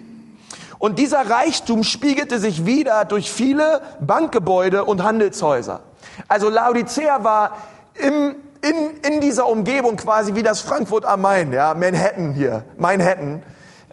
Und 0.79 0.97
dieser 0.97 1.29
Reichtum 1.29 1.83
spiegelte 1.83 2.39
sich 2.39 2.65
wieder 2.65 3.03
durch 3.03 3.29
viele 3.29 3.81
Bankgebäude 3.99 4.85
und 4.85 5.03
Handelshäuser. 5.03 5.81
Also 6.29 6.49
Laodicea 6.49 7.23
war 7.23 7.57
im, 7.95 8.35
in, 8.61 8.97
in 9.05 9.19
dieser 9.19 9.47
Umgebung 9.47 9.97
quasi 9.97 10.35
wie 10.35 10.43
das 10.43 10.61
Frankfurt 10.61 11.03
am 11.03 11.21
Main, 11.21 11.51
ja, 11.51 11.73
Manhattan 11.73 12.31
hier, 12.31 12.63
Manhattan. 12.77 13.43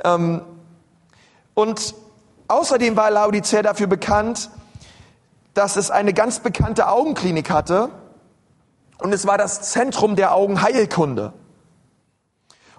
Ähm, 0.04 0.42
und 1.54 1.94
außerdem 2.46 2.96
war 2.96 3.10
Laodicea 3.10 3.62
dafür 3.62 3.88
bekannt, 3.88 4.50
dass 5.54 5.74
es 5.74 5.90
eine 5.90 6.12
ganz 6.14 6.38
bekannte 6.38 6.88
Augenklinik 6.88 7.50
hatte 7.50 7.90
und 8.98 9.12
es 9.12 9.26
war 9.26 9.38
das 9.38 9.62
Zentrum 9.72 10.14
der 10.14 10.34
Augenheilkunde. 10.34 11.32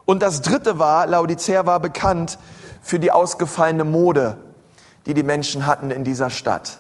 Und 0.06 0.22
das 0.22 0.42
dritte 0.42 0.80
war, 0.80 1.08
Laodicea 1.08 1.66
war 1.66 1.82
bekannt 1.82 2.40
für 2.88 3.00
die 3.00 3.12
ausgefallene 3.12 3.84
Mode, 3.84 4.38
die 5.06 5.14
die 5.14 5.24
Menschen 5.24 5.66
hatten 5.66 5.92
in 5.92 6.06
dieser 6.06 6.30
Stadt. 6.30 6.80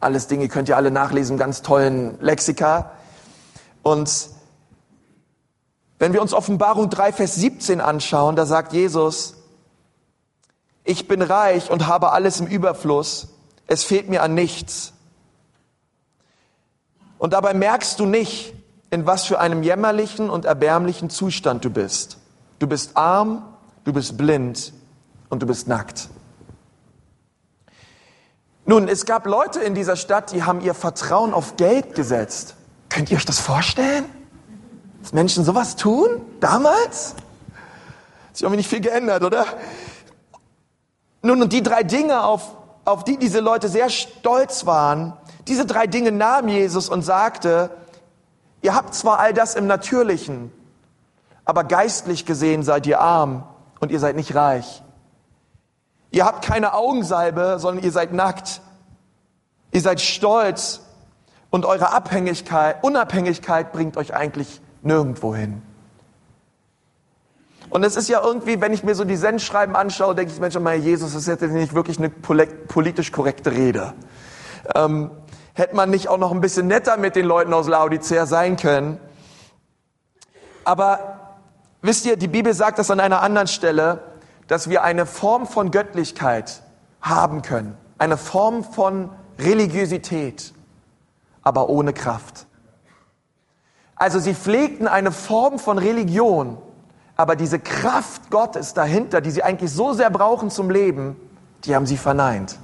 Alles 0.00 0.26
Dinge 0.26 0.48
könnt 0.48 0.68
ihr 0.68 0.76
alle 0.76 0.90
nachlesen, 0.90 1.38
ganz 1.38 1.62
tollen 1.62 2.20
Lexika. 2.20 2.90
Und 3.84 4.30
wenn 6.00 6.12
wir 6.12 6.20
uns 6.20 6.32
Offenbarung 6.34 6.90
3, 6.90 7.12
Vers 7.12 7.36
17 7.36 7.80
anschauen, 7.80 8.34
da 8.34 8.46
sagt 8.46 8.72
Jesus, 8.72 9.36
ich 10.82 11.06
bin 11.06 11.22
reich 11.22 11.70
und 11.70 11.86
habe 11.86 12.10
alles 12.10 12.40
im 12.40 12.48
Überfluss, 12.48 13.28
es 13.68 13.84
fehlt 13.84 14.08
mir 14.08 14.24
an 14.24 14.34
nichts. 14.34 14.92
Und 17.18 17.32
dabei 17.32 17.54
merkst 17.54 18.00
du 18.00 18.06
nicht, 18.06 18.54
in 18.90 19.06
was 19.06 19.24
für 19.24 19.38
einem 19.38 19.62
jämmerlichen 19.62 20.30
und 20.30 20.46
erbärmlichen 20.46 21.10
Zustand 21.10 21.64
du 21.64 21.70
bist. 21.70 22.18
Du 22.58 22.66
bist 22.66 22.96
arm, 22.96 23.44
du 23.84 23.92
bist 23.92 24.16
blind 24.16 24.72
und 25.28 25.42
du 25.42 25.46
bist 25.46 25.68
nackt. 25.68 26.08
Nun, 28.64 28.88
es 28.88 29.06
gab 29.06 29.26
Leute 29.26 29.60
in 29.60 29.74
dieser 29.74 29.94
Stadt, 29.94 30.32
die 30.32 30.42
haben 30.42 30.60
ihr 30.60 30.74
Vertrauen 30.74 31.32
auf 31.32 31.56
Geld 31.56 31.94
gesetzt. 31.94 32.56
Könnt 32.88 33.10
ihr 33.10 33.16
euch 33.16 33.24
das 33.24 33.38
vorstellen? 33.38 34.04
Dass 35.02 35.12
Menschen 35.12 35.44
sowas 35.44 35.76
tun? 35.76 36.20
Damals? 36.40 37.14
Hat 38.28 38.36
sich 38.36 38.42
irgendwie 38.42 38.56
nicht 38.56 38.68
viel 38.68 38.80
geändert, 38.80 39.22
oder? 39.22 39.46
Nun, 41.22 41.42
und 41.42 41.52
die 41.52 41.62
drei 41.62 41.84
Dinge, 41.84 42.24
auf, 42.24 42.56
auf 42.84 43.04
die 43.04 43.18
diese 43.18 43.38
Leute 43.38 43.68
sehr 43.68 43.88
stolz 43.88 44.66
waren, 44.66 45.12
diese 45.46 45.64
drei 45.64 45.86
Dinge 45.86 46.10
nahm 46.10 46.48
Jesus 46.48 46.88
und 46.88 47.02
sagte, 47.02 47.70
ihr 48.62 48.74
habt 48.74 48.94
zwar 48.94 49.20
all 49.20 49.32
das 49.32 49.54
im 49.54 49.68
Natürlichen, 49.68 50.52
aber 51.44 51.62
geistlich 51.62 52.26
gesehen 52.26 52.64
seid 52.64 52.86
ihr 52.86 53.00
arm 53.00 53.44
und 53.78 53.92
ihr 53.92 54.00
seid 54.00 54.16
nicht 54.16 54.34
reich. 54.34 54.82
Ihr 56.16 56.24
habt 56.24 56.42
keine 56.42 56.72
Augensalbe, 56.72 57.56
sondern 57.58 57.84
ihr 57.84 57.92
seid 57.92 58.14
nackt. 58.14 58.62
Ihr 59.70 59.82
seid 59.82 60.00
stolz 60.00 60.80
und 61.50 61.66
eure 61.66 61.92
Abhängigkeit, 61.92 62.82
Unabhängigkeit 62.82 63.70
bringt 63.70 63.98
euch 63.98 64.14
eigentlich 64.14 64.62
nirgendwo 64.80 65.34
hin. 65.34 65.60
Und 67.68 67.84
es 67.84 67.96
ist 67.96 68.08
ja 68.08 68.22
irgendwie, 68.24 68.62
wenn 68.62 68.72
ich 68.72 68.82
mir 68.82 68.94
so 68.94 69.04
die 69.04 69.16
Sendschreiben 69.16 69.76
anschaue, 69.76 70.14
denke 70.14 70.32
ich, 70.32 70.40
Mensch, 70.40 70.58
mein 70.58 70.82
Jesus, 70.82 71.12
das 71.12 71.28
ist 71.28 71.28
jetzt 71.28 71.42
nicht 71.42 71.74
wirklich 71.74 71.98
eine 71.98 72.08
politisch 72.08 73.12
korrekte 73.12 73.52
Rede. 73.52 73.92
Ähm, 74.74 75.10
hätte 75.52 75.76
man 75.76 75.90
nicht 75.90 76.08
auch 76.08 76.16
noch 76.16 76.32
ein 76.32 76.40
bisschen 76.40 76.66
netter 76.66 76.96
mit 76.96 77.14
den 77.14 77.26
Leuten 77.26 77.52
aus 77.52 77.68
Laodicea 77.68 78.24
sein 78.24 78.56
können. 78.56 78.98
Aber 80.64 81.36
wisst 81.82 82.06
ihr, 82.06 82.16
die 82.16 82.28
Bibel 82.28 82.54
sagt 82.54 82.78
das 82.78 82.90
an 82.90 83.00
einer 83.00 83.20
anderen 83.20 83.48
Stelle, 83.48 84.15
dass 84.48 84.68
wir 84.68 84.82
eine 84.82 85.06
Form 85.06 85.46
von 85.46 85.70
Göttlichkeit 85.70 86.62
haben 87.00 87.42
können, 87.42 87.76
eine 87.98 88.16
Form 88.16 88.64
von 88.64 89.10
Religiosität, 89.38 90.52
aber 91.42 91.68
ohne 91.68 91.92
Kraft. 91.92 92.46
Also 93.94 94.18
sie 94.18 94.34
pflegten 94.34 94.88
eine 94.88 95.12
Form 95.12 95.58
von 95.58 95.78
Religion, 95.78 96.58
aber 97.16 97.34
diese 97.34 97.58
Kraft 97.58 98.30
Gottes 98.30 98.74
dahinter, 98.74 99.20
die 99.20 99.30
sie 99.30 99.42
eigentlich 99.42 99.72
so 99.72 99.94
sehr 99.94 100.10
brauchen 100.10 100.50
zum 100.50 100.70
Leben, 100.70 101.16
die 101.64 101.74
haben 101.74 101.86
sie 101.86 101.96
verneint. 101.96 102.58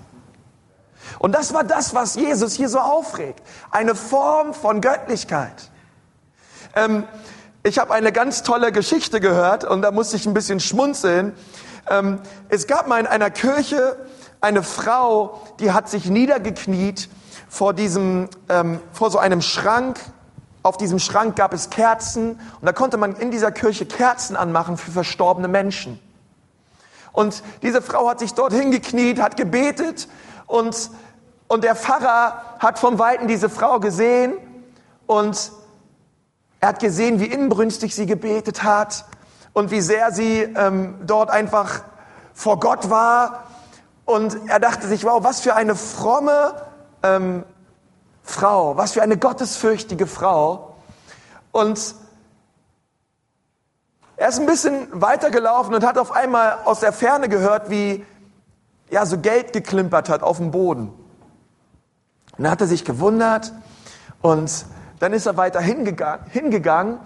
Und 1.19 1.35
das 1.35 1.55
war 1.55 1.65
das, 1.65 1.95
was 1.95 2.15
Jesus 2.15 2.55
hier 2.55 2.69
so 2.69 2.79
aufregt. 2.79 3.43
Eine 3.71 3.95
Form 3.95 4.55
von 4.55 4.81
Göttlichkeit. 4.81 5.71
Ähm, 6.77 7.05
ich 7.65 7.79
habe 7.79 7.95
eine 7.95 8.13
ganz 8.13 8.43
tolle 8.43 8.73
Geschichte 8.73 9.21
gehört 9.21 9.65
und 9.65 9.83
da 9.83 9.91
musste 9.91 10.17
ich 10.17 10.27
ein 10.27 10.35
bisschen 10.35 10.61
schmunzeln. 10.61 11.33
Ähm, 11.89 12.21
es 12.49 12.67
gab 12.67 12.87
mal 12.87 13.01
in 13.01 13.07
einer 13.07 13.31
Kirche 13.31 13.97
eine 14.41 14.63
Frau, 14.63 15.41
die 15.61 15.73
hat 15.73 15.89
sich 15.89 16.07
niedergekniet 16.07 17.09
vor 17.49 17.75
diesem, 17.75 18.29
ähm, 18.49 18.81
vor 18.93 19.11
so 19.11 19.19
einem 19.19 19.43
Schrank. 19.43 19.99
Auf 20.63 20.77
diesem 20.77 20.99
Schrank 20.99 21.37
gab 21.37 21.53
es 21.53 21.71
Kerzen 21.71 22.33
und 22.33 22.67
da 22.67 22.73
konnte 22.73 22.97
man 22.97 23.17
in 23.17 23.31
dieser 23.31 23.53
Kirche 23.53 23.87
Kerzen 23.87 24.37
anmachen 24.37 24.77
für 24.77 24.91
verstorbene 24.91 25.49
Menschen. 25.49 25.99
Und 27.13 27.43
diese 27.63 27.83
Frau 27.83 28.09
hat 28.09 28.21
sich 28.21 28.35
dort 28.35 28.53
hingekniet, 28.53 29.21
hat 29.21 29.37
gebetet 29.37 30.09
und, 30.47 30.91
und 31.47 31.65
der 31.65 31.77
Pfarrer 31.77 32.43
hat 32.59 32.79
vom 32.79 32.99
Weiten 32.99 33.29
diese 33.29 33.51
Frau 33.51 33.81
gesehen 33.81 34.35
und 35.07 35.53
er 36.61 36.69
hat 36.69 36.79
gesehen, 36.79 37.21
wie 37.21 37.27
inbrünstig 37.27 37.95
sie 37.95 38.07
gebetet 38.07 38.63
hat 38.63 39.05
und 39.53 39.71
wie 39.71 39.81
sehr 39.81 40.13
sie 40.13 40.43
ähm, 40.43 40.95
dort 41.05 41.31
einfach 41.31 41.83
vor 42.35 42.61
Gott 42.61 42.91
war. 42.91 43.45
Und 44.05 44.37
er 44.49 44.61
dachte 44.61 44.87
sich, 44.87 45.05
wow, 45.05 45.23
was 45.23 45.41
für 45.41 45.55
eine 45.55 45.75
fromme 45.75 46.55
ähm, 47.03 47.45
Frau, 48.23 48.77
was 48.77 48.93
für 48.93 49.03
eine 49.03 49.17
gottesfürchtige 49.17 50.07
Frau. 50.07 50.77
Und 51.53 51.95
er 54.17 54.29
ist 54.29 54.39
ein 54.39 54.47
bisschen 54.47 54.89
weitergelaufen 54.93 55.75
und 55.75 55.85
hat 55.85 55.99
auf 55.99 56.13
einmal 56.13 56.59
aus 56.65 56.81
der 56.81 56.93
Ferne 56.93 57.29
gehört, 57.29 57.71
wie 57.71 58.05
ja, 58.91 59.07
so 59.07 59.19
Geld 59.19 59.53
geklimpert 59.53 60.09
hat 60.09 60.23
auf 60.23 60.37
dem 60.37 60.51
Boden. 60.51 60.89
Und 62.37 62.45
dann 62.45 62.51
hat 62.51 62.61
er 62.61 62.67
sich 62.67 62.85
gewundert 62.85 63.53
und 64.21 64.67
dann 65.01 65.13
ist 65.13 65.27
er 65.27 65.37
weiter 65.37 65.61
hingegangen, 65.61 66.25
hingegangen 66.31 66.99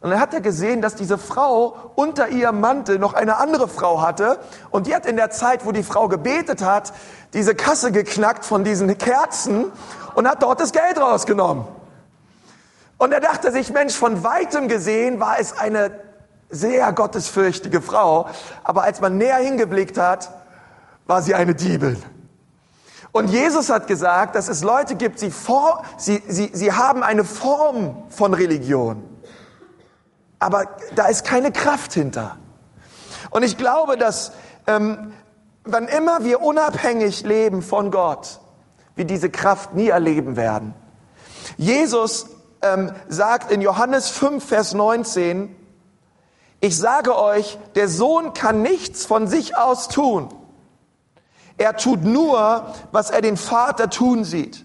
und 0.00 0.10
dann 0.10 0.20
hat 0.20 0.32
er 0.32 0.40
gesehen, 0.40 0.80
dass 0.80 0.94
diese 0.94 1.18
Frau 1.18 1.92
unter 1.94 2.28
ihrem 2.28 2.60
Mantel 2.60 2.98
noch 2.98 3.12
eine 3.12 3.36
andere 3.36 3.68
Frau 3.68 4.00
hatte 4.00 4.38
und 4.70 4.86
die 4.86 4.94
hat 4.94 5.04
in 5.04 5.16
der 5.16 5.30
Zeit, 5.30 5.66
wo 5.66 5.72
die 5.72 5.82
Frau 5.82 6.08
gebetet 6.08 6.62
hat, 6.62 6.94
diese 7.34 7.54
Kasse 7.54 7.92
geknackt 7.92 8.46
von 8.46 8.64
diesen 8.64 8.96
Kerzen 8.96 9.70
und 10.14 10.26
hat 10.26 10.42
dort 10.42 10.60
das 10.60 10.72
Geld 10.72 10.98
rausgenommen. 10.98 11.66
Und 12.96 13.12
er 13.12 13.20
dachte 13.20 13.52
sich, 13.52 13.72
Mensch, 13.72 13.94
von 13.94 14.24
weitem 14.24 14.68
gesehen 14.68 15.20
war 15.20 15.38
es 15.38 15.58
eine 15.58 15.90
sehr 16.48 16.92
gottesfürchtige 16.92 17.82
Frau, 17.82 18.28
aber 18.64 18.82
als 18.82 19.00
man 19.00 19.18
näher 19.18 19.36
hingeblickt 19.36 19.98
hat, 19.98 20.30
war 21.06 21.22
sie 21.22 21.34
eine 21.34 21.54
Diebin. 21.54 22.02
Und 23.12 23.28
Jesus 23.28 23.70
hat 23.70 23.86
gesagt, 23.86 24.34
dass 24.34 24.48
es 24.48 24.62
Leute 24.62 24.94
gibt, 24.94 25.18
sie, 25.18 25.30
vor, 25.30 25.84
sie, 25.96 26.22
sie, 26.28 26.50
sie 26.52 26.72
haben 26.72 27.02
eine 27.02 27.24
Form 27.24 28.04
von 28.08 28.34
Religion, 28.34 29.02
aber 30.40 30.66
da 30.96 31.06
ist 31.06 31.24
keine 31.24 31.52
Kraft 31.52 31.92
hinter. 31.92 32.36
Und 33.30 33.44
ich 33.44 33.56
glaube, 33.56 33.96
dass 33.96 34.32
ähm, 34.66 35.12
wann 35.62 35.86
immer 35.86 36.24
wir 36.24 36.42
unabhängig 36.42 37.22
leben 37.22 37.62
von 37.62 37.92
Gott, 37.92 38.40
wir 38.96 39.04
diese 39.04 39.30
Kraft 39.30 39.74
nie 39.74 39.88
erleben 39.88 40.34
werden. 40.34 40.74
Jesus 41.56 42.26
ähm, 42.62 42.92
sagt 43.08 43.52
in 43.52 43.60
Johannes 43.60 44.10
5, 44.10 44.44
Vers 44.44 44.74
19, 44.74 45.54
ich 46.60 46.76
sage 46.76 47.16
euch, 47.16 47.56
der 47.76 47.88
Sohn 47.88 48.34
kann 48.34 48.62
nichts 48.62 49.06
von 49.06 49.28
sich 49.28 49.56
aus 49.56 49.86
tun 49.86 50.28
er 51.60 51.76
tut 51.76 52.02
nur, 52.04 52.72
was 52.90 53.10
er 53.10 53.20
den 53.20 53.36
Vater 53.36 53.90
tun 53.90 54.24
sieht. 54.24 54.64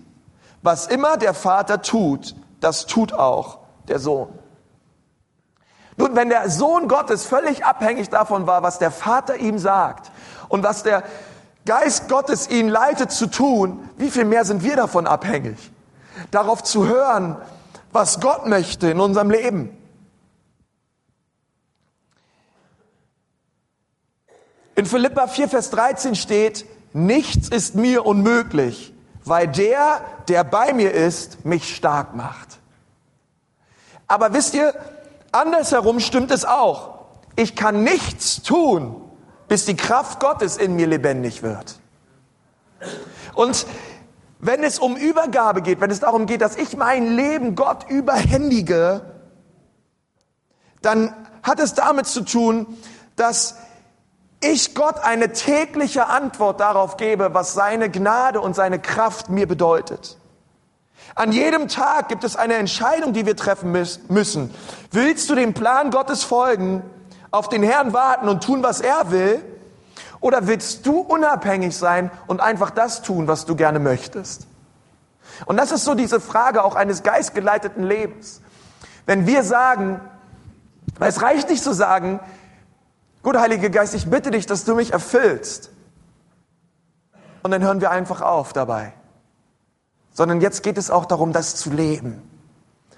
Was 0.61 0.87
immer 0.87 1.17
der 1.17 1.33
Vater 1.33 1.81
tut, 1.81 2.35
das 2.61 2.85
tut 2.85 3.11
auch 3.11 3.59
der 3.89 3.99
Sohn. 3.99 4.29
Nun, 5.97 6.15
wenn 6.15 6.29
der 6.29 6.49
Sohn 6.49 6.87
Gottes 6.87 7.25
völlig 7.25 7.65
abhängig 7.65 8.09
davon 8.09 8.47
war, 8.47 8.63
was 8.63 8.79
der 8.79 8.91
Vater 8.91 9.37
ihm 9.37 9.57
sagt 9.57 10.11
und 10.49 10.63
was 10.63 10.83
der 10.83 11.03
Geist 11.65 12.09
Gottes 12.09 12.49
ihn 12.49 12.67
leitet 12.67 13.11
zu 13.11 13.27
tun, 13.27 13.89
wie 13.97 14.11
viel 14.11 14.25
mehr 14.25 14.45
sind 14.45 14.63
wir 14.63 14.75
davon 14.75 15.07
abhängig? 15.07 15.57
Darauf 16.31 16.63
zu 16.63 16.85
hören, 16.87 17.37
was 17.91 18.19
Gott 18.19 18.45
möchte 18.45 18.89
in 18.89 18.99
unserem 18.99 19.31
Leben. 19.31 19.75
In 24.75 24.85
Philippa 24.85 25.27
4, 25.27 25.47
Vers 25.47 25.69
13 25.69 26.15
steht, 26.15 26.65
nichts 26.91 27.47
ist 27.47 27.75
mir 27.75 28.05
unmöglich, 28.05 28.93
weil 29.23 29.47
der, 29.47 30.01
der 30.27 30.43
bei 30.43 30.73
mir 30.73 30.91
ist, 30.91 31.45
mich 31.45 31.73
stark 31.73 32.13
macht. 32.15 32.59
Aber 34.07 34.33
wisst 34.33 34.53
ihr, 34.53 34.73
andersherum 35.35 35.99
stimmt 35.99 36.31
es 36.31 36.45
auch. 36.45 36.95
Ich 37.35 37.55
kann 37.55 37.83
nichts 37.83 38.41
tun, 38.41 39.01
bis 39.47 39.65
die 39.65 39.75
Kraft 39.75 40.19
Gottes 40.19 40.57
in 40.57 40.75
mir 40.75 40.87
lebendig 40.87 41.43
wird. 41.43 41.79
Und 43.33 43.65
wenn 44.39 44.63
es 44.63 44.79
um 44.79 44.95
Übergabe 44.95 45.61
geht, 45.61 45.81
wenn 45.81 45.91
es 45.91 45.99
darum 45.99 46.25
geht, 46.25 46.41
dass 46.41 46.55
ich 46.55 46.77
mein 46.77 47.15
Leben 47.15 47.55
Gott 47.55 47.89
überhändige, 47.89 49.01
dann 50.81 51.13
hat 51.43 51.59
es 51.59 51.73
damit 51.73 52.05
zu 52.05 52.21
tun, 52.21 52.77
dass 53.15 53.55
ich 54.41 54.75
Gott 54.75 54.99
eine 54.99 55.31
tägliche 55.31 56.07
Antwort 56.07 56.59
darauf 56.59 56.97
gebe, 56.97 57.33
was 57.33 57.53
seine 57.53 57.89
Gnade 57.89 58.41
und 58.41 58.55
seine 58.55 58.79
Kraft 58.79 59.29
mir 59.29 59.47
bedeutet. 59.47 60.17
An 61.15 61.31
jedem 61.31 61.69
Tag 61.69 62.09
gibt 62.09 62.25
es 62.25 62.35
eine 62.35 62.55
Entscheidung, 62.55 63.13
die 63.13 63.25
wir 63.25 63.37
treffen 63.37 63.71
müssen. 63.71 64.53
Willst 64.91 65.29
du 65.29 65.35
dem 65.35 65.53
Plan 65.53 65.89
Gottes 65.89 66.25
folgen, 66.25 66.83
auf 67.31 67.47
den 67.47 67.63
Herrn 67.63 67.93
warten 67.93 68.27
und 68.27 68.43
tun, 68.43 68.61
was 68.63 68.81
er 68.81 69.11
will? 69.11 69.41
Oder 70.19 70.47
willst 70.47 70.85
du 70.85 70.99
unabhängig 70.99 71.75
sein 71.75 72.11
und 72.27 72.41
einfach 72.41 72.69
das 72.69 73.01
tun, 73.01 73.29
was 73.29 73.45
du 73.45 73.55
gerne 73.55 73.79
möchtest? 73.79 74.45
Und 75.45 75.57
das 75.57 75.71
ist 75.71 75.85
so 75.85 75.95
diese 75.95 76.19
Frage 76.19 76.63
auch 76.63 76.75
eines 76.75 77.01
geistgeleiteten 77.03 77.83
Lebens. 77.83 78.41
Wenn 79.05 79.25
wir 79.25 79.43
sagen, 79.43 80.01
weil 80.99 81.09
es 81.09 81.21
reicht 81.21 81.49
nicht 81.49 81.63
zu 81.63 81.73
sagen, 81.73 82.19
gut, 83.23 83.37
Heiliger 83.37 83.69
Geist, 83.69 83.93
ich 83.95 84.09
bitte 84.09 84.31
dich, 84.31 84.45
dass 84.47 84.65
du 84.65 84.75
mich 84.75 84.91
erfüllst. 84.91 85.69
Und 87.41 87.51
dann 87.51 87.63
hören 87.63 87.79
wir 87.79 87.91
einfach 87.91 88.21
auf 88.21 88.51
dabei. 88.51 88.93
Sondern 90.15 90.41
jetzt 90.41 90.63
geht 90.63 90.79
es 90.79 90.89
auch 90.89 91.05
darum, 91.05 91.33
das 91.33 91.55
zu 91.57 91.69
leben. 91.69 92.23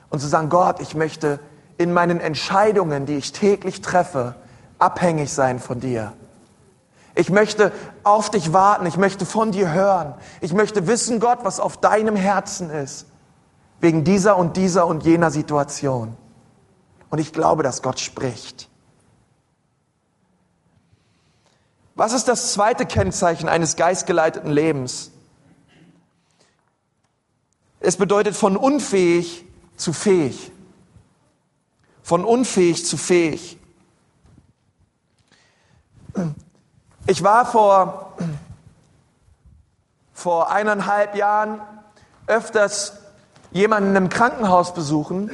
Und 0.09 0.19
zu 0.19 0.27
sagen, 0.27 0.49
Gott, 0.49 0.79
ich 0.79 0.95
möchte 0.95 1.39
in 1.77 1.91
meinen 1.91 2.21
Entscheidungen, 2.21 3.05
die 3.05 3.17
ich 3.17 3.33
täglich 3.33 3.81
treffe, 3.81 4.35
abhängig 4.79 5.33
sein 5.33 5.59
von 5.59 5.79
dir. 5.79 6.13
Ich 7.15 7.31
möchte 7.31 7.71
auf 8.03 8.29
dich 8.29 8.53
warten. 8.53 8.85
Ich 8.85 8.97
möchte 8.97 9.25
von 9.25 9.51
dir 9.51 9.73
hören. 9.73 10.13
Ich 10.39 10.53
möchte 10.53 10.85
wissen, 10.85 11.19
Gott, 11.19 11.39
was 11.41 11.59
auf 11.59 11.77
deinem 11.77 12.15
Herzen 12.15 12.69
ist. 12.69 13.07
Wegen 13.81 14.03
dieser 14.03 14.37
und 14.37 14.55
dieser 14.55 14.85
und 14.85 15.03
jener 15.03 15.31
Situation. 15.31 16.15
Und 17.09 17.17
ich 17.17 17.33
glaube, 17.33 17.63
dass 17.63 17.81
Gott 17.81 17.99
spricht. 17.99 18.69
Was 21.95 22.13
ist 22.13 22.27
das 22.27 22.53
zweite 22.53 22.85
Kennzeichen 22.85 23.49
eines 23.49 23.75
geistgeleiteten 23.75 24.51
Lebens? 24.51 25.09
Es 27.79 27.97
bedeutet 27.97 28.35
von 28.35 28.57
unfähig 28.57 29.45
zu 29.75 29.93
fähig. 29.93 30.51
Von 32.03 32.25
unfähig 32.25 32.85
zu 32.85 32.97
fähig. 32.97 33.57
Ich 37.05 37.23
war 37.23 37.45
vor, 37.45 38.17
vor 40.13 40.51
eineinhalb 40.51 41.15
Jahren 41.15 41.61
öfters 42.25 42.93
jemanden 43.51 43.95
im 43.95 44.09
Krankenhaus 44.09 44.73
besuchen. 44.73 45.31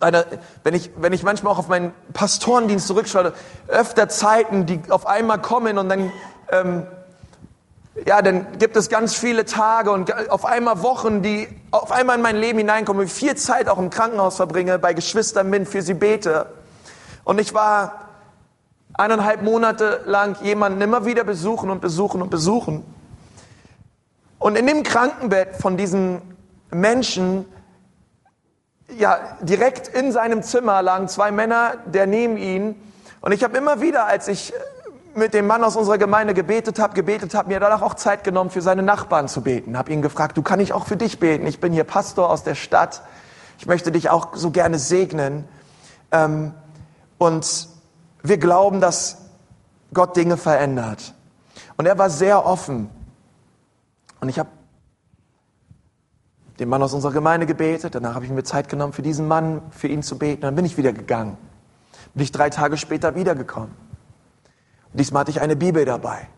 Wenn, 0.00 0.74
ich, 0.74 0.90
wenn 0.96 1.12
ich 1.12 1.22
manchmal 1.22 1.52
auch 1.52 1.58
auf 1.58 1.68
meinen 1.68 1.92
Pastorendienst 2.12 2.86
zurückschaue, 2.86 3.34
öfter 3.68 4.08
Zeiten, 4.08 4.64
die 4.64 4.80
auf 4.90 5.06
einmal 5.06 5.40
kommen 5.40 5.76
und 5.76 5.88
dann, 5.88 6.12
ähm, 6.50 6.86
ja, 8.06 8.22
dann 8.22 8.58
gibt 8.58 8.76
es 8.76 8.88
ganz 8.88 9.14
viele 9.14 9.44
Tage 9.44 9.90
und 9.90 10.30
auf 10.30 10.44
einmal 10.44 10.82
Wochen, 10.82 11.22
die 11.22 11.46
auf 11.70 11.92
einmal 11.92 12.16
in 12.16 12.22
mein 12.22 12.36
Leben 12.36 12.58
hineinkommen, 12.58 13.04
wie 13.04 13.10
viel 13.10 13.34
Zeit 13.36 13.68
auch 13.68 13.78
im 13.78 13.90
Krankenhaus 13.90 14.36
verbringe, 14.36 14.78
bei 14.78 14.94
Geschwistern 14.94 15.50
bin, 15.50 15.66
für 15.66 15.82
sie 15.82 15.94
bete. 15.94 16.46
Und 17.24 17.38
ich 17.38 17.52
war 17.52 18.08
eineinhalb 18.94 19.42
Monate 19.42 20.00
lang 20.06 20.36
jemanden 20.42 20.80
immer 20.80 21.04
wieder 21.04 21.24
besuchen 21.24 21.70
und 21.70 21.80
besuchen 21.80 22.22
und 22.22 22.30
besuchen. 22.30 22.82
Und 24.38 24.56
in 24.56 24.66
dem 24.66 24.82
Krankenbett 24.82 25.56
von 25.56 25.76
diesen 25.76 26.20
Menschen, 26.70 27.44
ja, 28.98 29.36
direkt 29.42 29.88
in 29.88 30.12
seinem 30.12 30.42
Zimmer 30.42 30.82
lagen 30.82 31.08
zwei 31.08 31.30
Männer, 31.30 31.74
der 31.86 32.06
neben 32.06 32.36
ihn. 32.36 32.74
Und 33.20 33.32
ich 33.32 33.44
habe 33.44 33.56
immer 33.56 33.80
wieder, 33.80 34.06
als 34.06 34.28
ich 34.28 34.52
mit 35.14 35.34
dem 35.34 35.46
Mann 35.46 35.64
aus 35.64 35.76
unserer 35.76 35.98
Gemeinde 35.98 36.34
gebetet 36.34 36.78
habe, 36.78 36.94
gebetet 36.94 37.34
habe, 37.34 37.48
mir 37.48 37.60
danach 37.60 37.82
auch 37.82 37.94
Zeit 37.94 38.24
genommen, 38.24 38.50
für 38.50 38.62
seine 38.62 38.82
Nachbarn 38.82 39.28
zu 39.28 39.42
beten. 39.42 39.76
Habe 39.76 39.92
ihn 39.92 40.02
gefragt, 40.02 40.36
du 40.36 40.42
kann 40.42 40.60
ich 40.60 40.72
auch 40.72 40.86
für 40.86 40.96
dich 40.96 41.18
beten? 41.18 41.46
Ich 41.46 41.60
bin 41.60 41.72
hier 41.72 41.84
Pastor 41.84 42.30
aus 42.30 42.42
der 42.42 42.54
Stadt. 42.54 43.02
Ich 43.58 43.66
möchte 43.66 43.92
dich 43.92 44.10
auch 44.10 44.34
so 44.34 44.50
gerne 44.50 44.78
segnen. 44.78 45.46
Ähm, 46.10 46.52
und 47.18 47.68
wir 48.22 48.38
glauben, 48.38 48.80
dass 48.80 49.18
Gott 49.94 50.16
Dinge 50.16 50.36
verändert. 50.36 51.14
Und 51.76 51.86
er 51.86 51.98
war 51.98 52.10
sehr 52.10 52.46
offen. 52.46 52.90
Und 54.20 54.28
ich 54.28 54.38
habe 54.38 54.48
den 56.58 56.68
Mann 56.68 56.82
aus 56.82 56.94
unserer 56.94 57.12
Gemeinde 57.12 57.46
gebetet. 57.46 57.94
Danach 57.94 58.14
habe 58.14 58.24
ich 58.24 58.30
mir 58.30 58.44
Zeit 58.44 58.68
genommen, 58.68 58.92
für 58.92 59.02
diesen 59.02 59.26
Mann, 59.28 59.62
für 59.70 59.88
ihn 59.88 60.02
zu 60.02 60.18
beten. 60.18 60.42
Dann 60.42 60.54
bin 60.54 60.64
ich 60.64 60.76
wieder 60.76 60.92
gegangen. 60.92 61.36
Bin 62.14 62.24
ich 62.24 62.32
drei 62.32 62.50
Tage 62.50 62.76
später 62.76 63.14
wiedergekommen. 63.14 63.91
Diesmal 64.94 65.20
hatte 65.20 65.30
ich 65.30 65.40
eine 65.40 65.56
Bibel 65.56 65.84
dabei. 65.84 66.28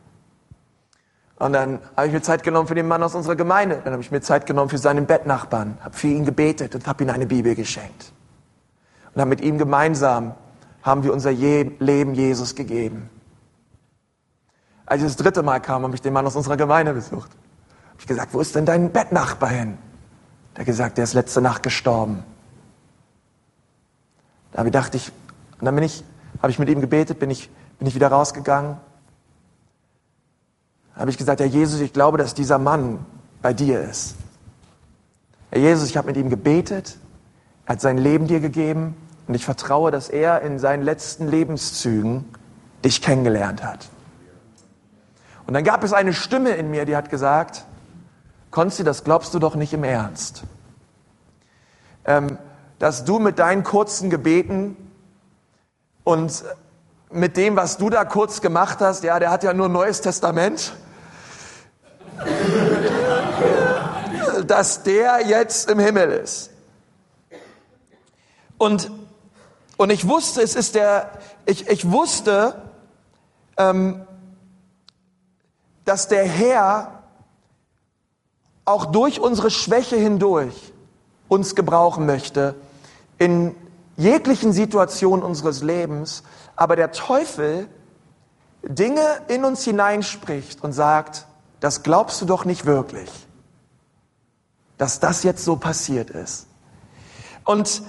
Und 1.37 1.53
dann 1.53 1.81
habe 1.97 2.07
ich 2.07 2.13
mir 2.13 2.23
Zeit 2.23 2.43
genommen 2.43 2.69
für 2.69 2.75
den 2.75 2.87
Mann 2.87 3.03
aus 3.03 3.15
unserer 3.15 3.37
Gemeinde. 3.37 3.81
Dann 3.83 3.93
habe 3.93 4.03
ich 4.03 4.11
mir 4.11 4.21
Zeit 4.21 4.47
genommen 4.47 4.71
für 4.71 4.79
seinen 4.79 5.07
Bettnachbarn, 5.07 5.79
habe 5.81 5.97
für 5.97 6.07
ihn 6.07 6.25
gebetet 6.25 6.75
und 6.75 6.87
habe 6.87 7.05
ihm 7.05 7.11
eine 7.11 7.27
Bibel 7.27 7.55
geschenkt. 7.55 8.13
Und 9.13 9.21
habe 9.21 9.31
mit 9.31 9.41
ihm 9.41 9.59
gemeinsam 9.59 10.35
haben 10.83 11.03
wir 11.03 11.13
unser 11.13 11.33
Leben 11.33 12.15
Jesus 12.15 12.55
gegeben. 12.55 13.11
Als 14.87 15.03
ich 15.03 15.09
das 15.09 15.17
dritte 15.17 15.43
Mal 15.43 15.61
kam, 15.61 15.83
habe 15.83 15.95
ich 15.95 16.03
den 16.03 16.13
Mann 16.13 16.27
aus 16.27 16.37
unserer 16.37 16.57
Gemeinde 16.57 16.93
besucht. 16.93 17.31
Habe 17.31 18.01
ich 18.01 18.07
gesagt, 18.07 18.35
wo 18.35 18.41
ist 18.41 18.55
denn 18.55 18.67
dein 18.67 18.93
Bettnachbar 18.93 19.49
hin? 19.49 19.79
Der 20.55 20.61
hat 20.61 20.67
gesagt, 20.67 20.99
der 20.99 21.05
ist 21.05 21.15
letzte 21.15 21.41
Nacht 21.41 21.63
gestorben. 21.63 22.23
Da 24.53 24.63
dachte 24.63 24.99
ich, 24.99 25.11
und 25.59 25.65
dann 25.65 25.75
bin 25.75 25.85
ich, 25.85 26.05
habe 26.41 26.51
ich 26.51 26.59
mit 26.59 26.69
ihm 26.69 26.81
gebetet, 26.81 27.19
bin 27.19 27.31
ich, 27.31 27.51
bin 27.79 27.89
ich 27.89 27.95
wieder 27.95 28.09
rausgegangen. 28.09 28.77
Da 30.95 31.01
habe 31.01 31.11
ich 31.11 31.19
gesagt, 31.19 31.41
Herr 31.41 31.47
Jesus, 31.47 31.81
ich 31.81 31.93
glaube, 31.93 32.19
dass 32.19 32.35
dieser 32.35 32.59
Mann 32.59 33.05
bei 33.43 33.53
dir 33.53 33.81
ist. 33.81 34.17
Herr 35.51 35.61
Jesus, 35.61 35.89
ich 35.89 35.97
habe 35.97 36.09
mit 36.09 36.17
ihm 36.17 36.31
gebetet, 36.31 36.99
er 37.67 37.75
hat 37.75 37.81
sein 37.81 37.99
Leben 37.99 38.27
dir 38.27 38.41
gegeben 38.41 38.97
und 39.27 39.35
ich 39.35 39.45
vertraue, 39.45 39.91
dass 39.91 40.09
er 40.09 40.43
in 40.43 40.59
seinen 40.59 40.83
letzten 40.83 41.29
Lebenszügen 41.29 42.25
dich 42.85 43.03
kennengelernt 43.03 43.65
hat. 43.65 43.89
Und 45.47 45.55
dann 45.55 45.65
gab 45.65 45.85
es 45.85 45.93
eine 45.93 46.13
Stimme 46.13 46.51
in 46.51 46.71
mir, 46.71 46.85
die 46.85 46.97
hat 46.97 47.11
gesagt, 47.11 47.65
Konsti, 48.51 48.85
das 48.85 49.05
glaubst 49.05 49.35
du 49.35 49.39
doch 49.39 49.57
nicht 49.57 49.73
im 49.73 49.85
Ernst. 49.85 50.45
Ähm, 52.05 52.39
dass 52.79 53.05
du 53.05 53.19
mit 53.19 53.39
deinen 53.39 53.65
kurzen 53.65 54.11
Gebeten 54.11 54.77
und 56.03 56.45
mit 57.15 57.37
dem, 57.37 57.57
was 57.57 57.77
du 57.77 57.91
da 57.91 58.05
kurz 58.05 58.41
gemacht 58.41 58.81
hast, 58.81 59.05
ja, 59.05 59.19
der 59.19 59.31
hat 59.31 59.45
ja 59.45 59.55
nur 59.55 59.67
ein 59.67 59.73
Neues 59.73 60.01
Testament, 60.01 60.73
dass 64.47 64.83
der 64.83 65.27
jetzt 65.27 65.71
im 65.71 65.79
Himmel 65.79 66.11
ist. 66.11 66.51
Und 68.59 68.91
und 69.77 69.91
ich 69.91 70.09
wusste, 70.09 70.43
es 70.43 70.55
ist 70.55 70.75
der, 70.75 71.11
ich, 71.47 71.69
ich 71.69 71.91
wusste, 71.91 72.63
ähm, 73.57 74.03
dass 75.85 76.09
der 76.09 76.25
Herr 76.25 77.03
auch 78.65 78.87
durch 78.87 79.21
unsere 79.21 79.51
Schwäche 79.51 79.97
hindurch 79.97 80.73
uns 81.29 81.55
gebrauchen 81.55 82.07
möchte 82.07 82.55
in 83.19 83.55
jeglichen 83.97 84.53
Situationen 84.53 85.25
unseres 85.25 85.63
Lebens, 85.63 86.23
aber 86.57 86.77
der 86.77 86.93
Teufel 86.93 87.69
Dinge 88.63 89.03
in 89.29 89.45
uns 89.45 89.65
hineinspricht 89.65 90.63
und 90.63 90.73
sagt, 90.73 91.27
das 91.61 91.83
glaubst 91.83 92.21
du 92.21 92.27
doch 92.27 92.45
nicht 92.45 92.67
wirklich, 92.67 93.11
dass 94.79 95.01
das 95.01 95.23
jetzt 95.23 95.45
so 95.45 95.57
passiert 95.57 96.11
ist. 96.11 96.47
Und 97.45 97.83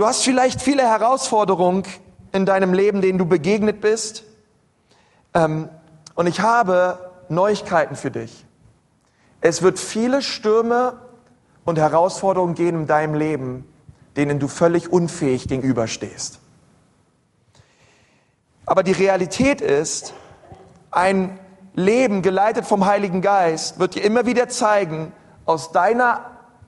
Du 0.00 0.06
hast 0.06 0.22
vielleicht 0.22 0.62
viele 0.62 0.82
Herausforderungen 0.82 1.82
in 2.32 2.46
deinem 2.46 2.72
Leben, 2.72 3.02
denen 3.02 3.18
du 3.18 3.26
begegnet 3.26 3.82
bist. 3.82 4.24
Ähm, 5.34 5.68
und 6.14 6.26
ich 6.26 6.40
habe 6.40 7.10
Neuigkeiten 7.28 7.96
für 7.96 8.10
dich. 8.10 8.46
Es 9.42 9.60
wird 9.60 9.78
viele 9.78 10.22
Stürme 10.22 10.94
und 11.66 11.78
Herausforderungen 11.78 12.54
gehen 12.54 12.76
in 12.76 12.86
deinem 12.86 13.12
Leben, 13.12 13.66
denen 14.16 14.38
du 14.38 14.48
völlig 14.48 14.90
unfähig 14.90 15.48
gegenüberstehst. 15.48 16.40
Aber 18.70 18.84
die 18.84 18.92
Realität 18.92 19.60
ist, 19.60 20.14
ein 20.92 21.40
Leben 21.74 22.22
geleitet 22.22 22.64
vom 22.64 22.86
Heiligen 22.86 23.20
Geist 23.20 23.80
wird 23.80 23.96
dir 23.96 24.04
immer 24.04 24.26
wieder 24.26 24.48
zeigen, 24.48 25.12
aus 25.44 25.72
deiner 25.72 26.20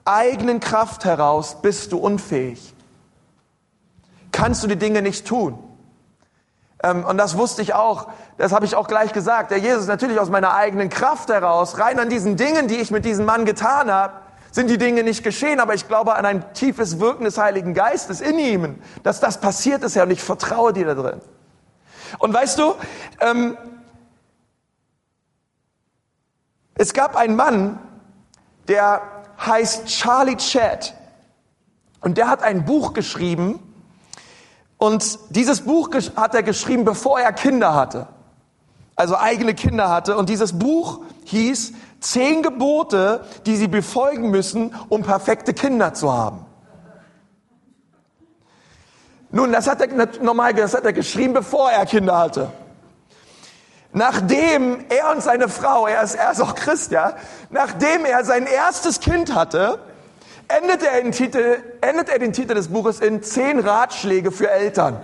eigenen 0.04 0.58
Kraft 0.58 1.04
heraus 1.04 1.62
bist 1.62 1.92
du 1.92 1.98
unfähig 1.98 2.74
kannst 4.32 4.64
du 4.64 4.66
die 4.66 4.76
Dinge 4.76 5.02
nicht 5.02 5.26
tun. 5.26 5.56
Ähm, 6.82 7.04
und 7.04 7.16
das 7.18 7.36
wusste 7.36 7.62
ich 7.62 7.74
auch, 7.74 8.08
das 8.38 8.52
habe 8.52 8.64
ich 8.64 8.74
auch 8.74 8.88
gleich 8.88 9.12
gesagt. 9.12 9.52
Der 9.52 9.58
Jesus 9.58 9.86
natürlich 9.86 10.18
aus 10.18 10.30
meiner 10.30 10.54
eigenen 10.54 10.88
Kraft 10.88 11.28
heraus, 11.28 11.78
rein 11.78 12.00
an 12.00 12.08
diesen 12.08 12.36
Dingen, 12.36 12.66
die 12.66 12.76
ich 12.76 12.90
mit 12.90 13.04
diesem 13.04 13.24
Mann 13.24 13.44
getan 13.44 13.92
habe, 13.92 14.14
sind 14.50 14.68
die 14.68 14.78
Dinge 14.78 15.02
nicht 15.02 15.22
geschehen, 15.22 15.60
aber 15.60 15.74
ich 15.74 15.86
glaube 15.86 16.14
an 16.16 16.26
ein 16.26 16.52
tiefes 16.54 16.98
Wirken 16.98 17.24
des 17.24 17.38
Heiligen 17.38 17.72
Geistes 17.72 18.20
in 18.20 18.38
ihm, 18.38 18.78
dass 19.02 19.20
das 19.20 19.40
passiert 19.40 19.82
ist, 19.82 19.94
ja, 19.94 20.02
und 20.02 20.10
ich 20.10 20.22
vertraue 20.22 20.72
dir 20.72 20.86
da 20.86 20.94
drin. 20.94 21.20
Und 22.18 22.32
weißt 22.34 22.58
du, 22.58 22.74
ähm, 23.20 23.56
es 26.74 26.92
gab 26.92 27.16
einen 27.16 27.36
Mann, 27.36 27.78
der 28.68 29.02
heißt 29.38 29.86
Charlie 29.86 30.36
Chad, 30.36 30.94
und 32.00 32.18
der 32.18 32.28
hat 32.28 32.42
ein 32.42 32.64
Buch 32.64 32.92
geschrieben, 32.92 33.60
und 34.82 35.20
dieses 35.30 35.60
Buch 35.60 35.90
hat 36.16 36.34
er 36.34 36.42
geschrieben, 36.42 36.84
bevor 36.84 37.20
er 37.20 37.32
Kinder 37.32 37.72
hatte. 37.72 38.08
Also 38.96 39.16
eigene 39.16 39.54
Kinder 39.54 39.88
hatte. 39.88 40.16
Und 40.16 40.28
dieses 40.28 40.58
Buch 40.58 41.02
hieß 41.26 41.72
Zehn 42.00 42.42
Gebote, 42.42 43.24
die 43.46 43.54
sie 43.54 43.68
befolgen 43.68 44.30
müssen, 44.30 44.74
um 44.88 45.04
perfekte 45.04 45.54
Kinder 45.54 45.94
zu 45.94 46.12
haben. 46.12 46.44
Nun, 49.32 49.50
das 49.50 49.66
hat 49.66 49.80
er 49.80 49.88
normal, 50.22 50.52
das 50.52 50.74
hat 50.74 50.84
er 50.84 50.92
geschrieben, 50.92 51.32
bevor 51.32 51.70
er 51.70 51.86
Kinder 51.86 52.18
hatte. 52.18 52.52
Nachdem 53.94 54.84
er 54.88 55.10
und 55.10 55.22
seine 55.22 55.48
Frau, 55.48 55.86
er 55.86 56.02
ist, 56.02 56.14
er 56.14 56.32
ist 56.32 56.40
auch 56.40 56.54
Christ, 56.54 56.92
ja, 56.92 57.14
nachdem 57.50 58.04
er 58.04 58.24
sein 58.24 58.46
erstes 58.46 59.00
Kind 59.00 59.34
hatte, 59.34 59.78
endet 60.48 60.82
er, 60.82 61.00
den 61.00 61.12
Titel, 61.12 61.62
endet 61.80 62.10
er 62.10 62.18
den 62.18 62.32
Titel 62.32 62.54
des 62.54 62.68
Buches 62.68 63.00
in 63.00 63.22
Zehn 63.22 63.58
Ratschläge 63.58 64.32
für 64.32 64.50
Eltern. 64.50 65.00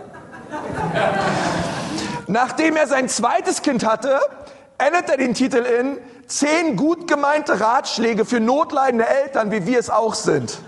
Nachdem 2.27 2.77
er 2.77 2.87
sein 2.87 3.09
zweites 3.09 3.62
Kind 3.62 3.87
hatte, 3.87 4.21
endet 4.79 5.09
er 5.09 5.17
den 5.17 5.35
Titel 5.35 5.59
in 5.59 5.99
Zehn 6.27 6.77
gut 6.77 7.09
gemeinte 7.09 7.61
Ratschläge 7.61 8.27
für 8.27 8.41
notleidende 8.41 9.07
Eltern, 9.07 9.51
wie 9.51 9.67
wir 9.67 9.79
es 9.79 9.88
auch 9.88 10.14
sind. 10.14 10.59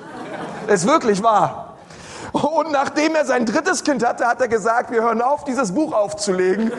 Ist 0.67 0.87
wirklich 0.87 1.23
wahr. 1.23 1.70
Und 2.33 2.71
nachdem 2.71 3.15
er 3.15 3.25
sein 3.25 3.47
drittes 3.47 3.83
Kind 3.85 4.07
hatte, 4.07 4.27
hat 4.27 4.41
er 4.41 4.49
gesagt, 4.49 4.91
wir 4.91 5.03
hören 5.03 5.21
auf, 5.21 5.45
dieses 5.45 5.73
Buch 5.73 5.93
aufzulegen. 5.93 6.73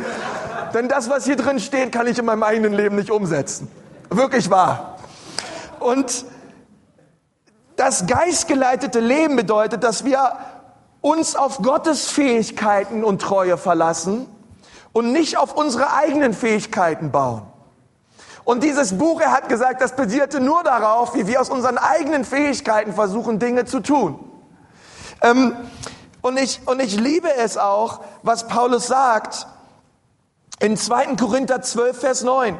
Denn 0.73 0.87
das, 0.87 1.09
was 1.09 1.25
hier 1.25 1.35
drin 1.35 1.59
steht, 1.59 1.91
kann 1.91 2.07
ich 2.07 2.17
in 2.17 2.25
meinem 2.25 2.43
eigenen 2.43 2.73
Leben 2.73 2.95
nicht 2.95 3.11
umsetzen. 3.11 3.69
Wirklich 4.09 4.49
wahr. 4.49 4.97
Und 5.79 6.25
das 7.75 8.05
geistgeleitete 8.07 8.99
Leben 8.99 9.35
bedeutet, 9.35 9.83
dass 9.83 10.05
wir 10.05 10.33
uns 11.01 11.35
auf 11.35 11.57
Gottes 11.57 12.09
Fähigkeiten 12.09 13.03
und 13.03 13.21
Treue 13.21 13.57
verlassen 13.57 14.27
und 14.93 15.11
nicht 15.11 15.37
auf 15.37 15.55
unsere 15.55 15.93
eigenen 15.93 16.33
Fähigkeiten 16.33 17.11
bauen. 17.11 17.41
Und 18.43 18.63
dieses 18.63 18.97
Buch, 18.97 19.21
er 19.21 19.31
hat 19.31 19.49
gesagt, 19.49 19.81
das 19.81 19.95
basierte 19.95 20.39
nur 20.39 20.63
darauf, 20.63 21.15
wie 21.15 21.27
wir 21.27 21.41
aus 21.41 21.49
unseren 21.49 21.77
eigenen 21.77 22.25
Fähigkeiten 22.25 22.93
versuchen, 22.93 23.39
Dinge 23.39 23.65
zu 23.65 23.79
tun. 23.79 24.30
Ähm, 25.21 25.55
und, 26.21 26.37
ich, 26.37 26.61
und 26.65 26.79
ich 26.81 26.99
liebe 26.99 27.33
es 27.35 27.57
auch, 27.57 28.01
was 28.23 28.47
Paulus 28.47 28.87
sagt 28.87 29.47
in 30.59 30.77
2. 30.77 31.15
Korinther 31.15 31.61
12, 31.61 31.99
Vers 31.99 32.23
9. 32.23 32.57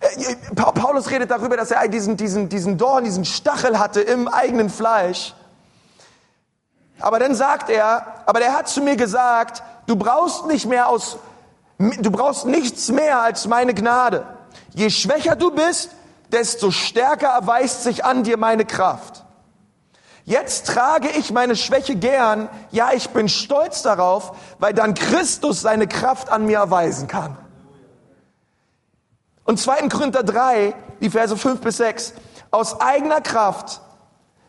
Äh, 0.00 0.36
Paulus 0.54 1.10
redet 1.10 1.30
darüber, 1.30 1.56
dass 1.56 1.70
er 1.70 1.86
diesen, 1.88 2.16
diesen, 2.16 2.48
diesen 2.48 2.78
Dorn, 2.78 3.04
diesen 3.04 3.24
Stachel 3.24 3.78
hatte 3.78 4.00
im 4.00 4.28
eigenen 4.28 4.70
Fleisch. 4.70 5.34
Aber 7.00 7.18
dann 7.18 7.34
sagt 7.34 7.70
er, 7.70 8.22
aber 8.26 8.40
er 8.40 8.54
hat 8.54 8.68
zu 8.68 8.80
mir 8.80 8.96
gesagt, 8.96 9.62
du 9.86 9.96
brauchst 9.96 10.46
nicht 10.46 10.66
mehr 10.66 10.88
aus, 10.88 11.18
du 11.78 12.10
brauchst 12.10 12.46
nichts 12.46 12.88
mehr 12.88 13.20
als 13.20 13.46
meine 13.46 13.74
Gnade. 13.74 14.26
Je 14.74 14.90
schwächer 14.90 15.36
du 15.36 15.50
bist, 15.50 15.90
desto 16.32 16.70
stärker 16.70 17.28
erweist 17.28 17.82
sich 17.82 18.04
an 18.04 18.24
dir 18.24 18.36
meine 18.36 18.64
Kraft. 18.64 19.25
Jetzt 20.26 20.66
trage 20.66 21.08
ich 21.16 21.32
meine 21.32 21.54
Schwäche 21.54 21.94
gern, 21.94 22.48
ja, 22.72 22.90
ich 22.92 23.10
bin 23.10 23.28
stolz 23.28 23.82
darauf, 23.82 24.32
weil 24.58 24.74
dann 24.74 24.94
Christus 24.94 25.60
seine 25.60 25.86
Kraft 25.86 26.30
an 26.30 26.46
mir 26.46 26.58
erweisen 26.58 27.06
kann. 27.06 27.38
Und 29.44 29.60
2. 29.60 29.88
Korinther 29.88 30.24
3, 30.24 30.74
die 31.00 31.10
Verse 31.10 31.36
5 31.36 31.60
bis 31.60 31.76
6. 31.76 32.14
Aus 32.50 32.80
eigener 32.80 33.20
Kraft 33.20 33.80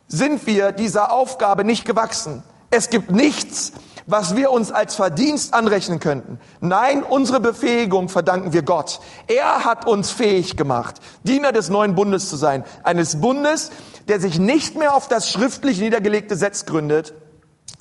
sind 0.08 0.48
wir 0.48 0.72
dieser 0.72 1.12
Aufgabe 1.12 1.64
nicht 1.64 1.86
gewachsen. 1.86 2.44
Es 2.72 2.90
gibt 2.90 3.12
nichts, 3.12 3.72
was 4.08 4.36
wir 4.36 4.52
uns 4.52 4.72
als 4.72 4.96
Verdienst 4.96 5.54
anrechnen 5.54 6.00
könnten. 6.00 6.40
Nein, 6.62 7.04
unsere 7.04 7.40
Befähigung 7.40 8.10
verdanken 8.10 8.54
wir 8.54 8.64
Gott. 8.64 9.00
Er 9.28 9.66
hat 9.66 9.86
uns 9.86 10.12
fähig 10.12 10.58
gemacht, 10.58 10.96
Diener 11.24 11.52
des 11.52 11.70
neuen 11.70 11.94
Bundes 11.94 12.30
zu 12.30 12.38
sein. 12.38 12.64
Eines 12.84 13.20
Bundes, 13.20 13.70
der 14.08 14.20
sich 14.20 14.40
nicht 14.40 14.76
mehr 14.76 14.96
auf 14.96 15.08
das 15.08 15.30
schriftlich 15.32 15.80
niedergelegte 15.80 16.36
Setz 16.36 16.66
gründet, 16.66 17.14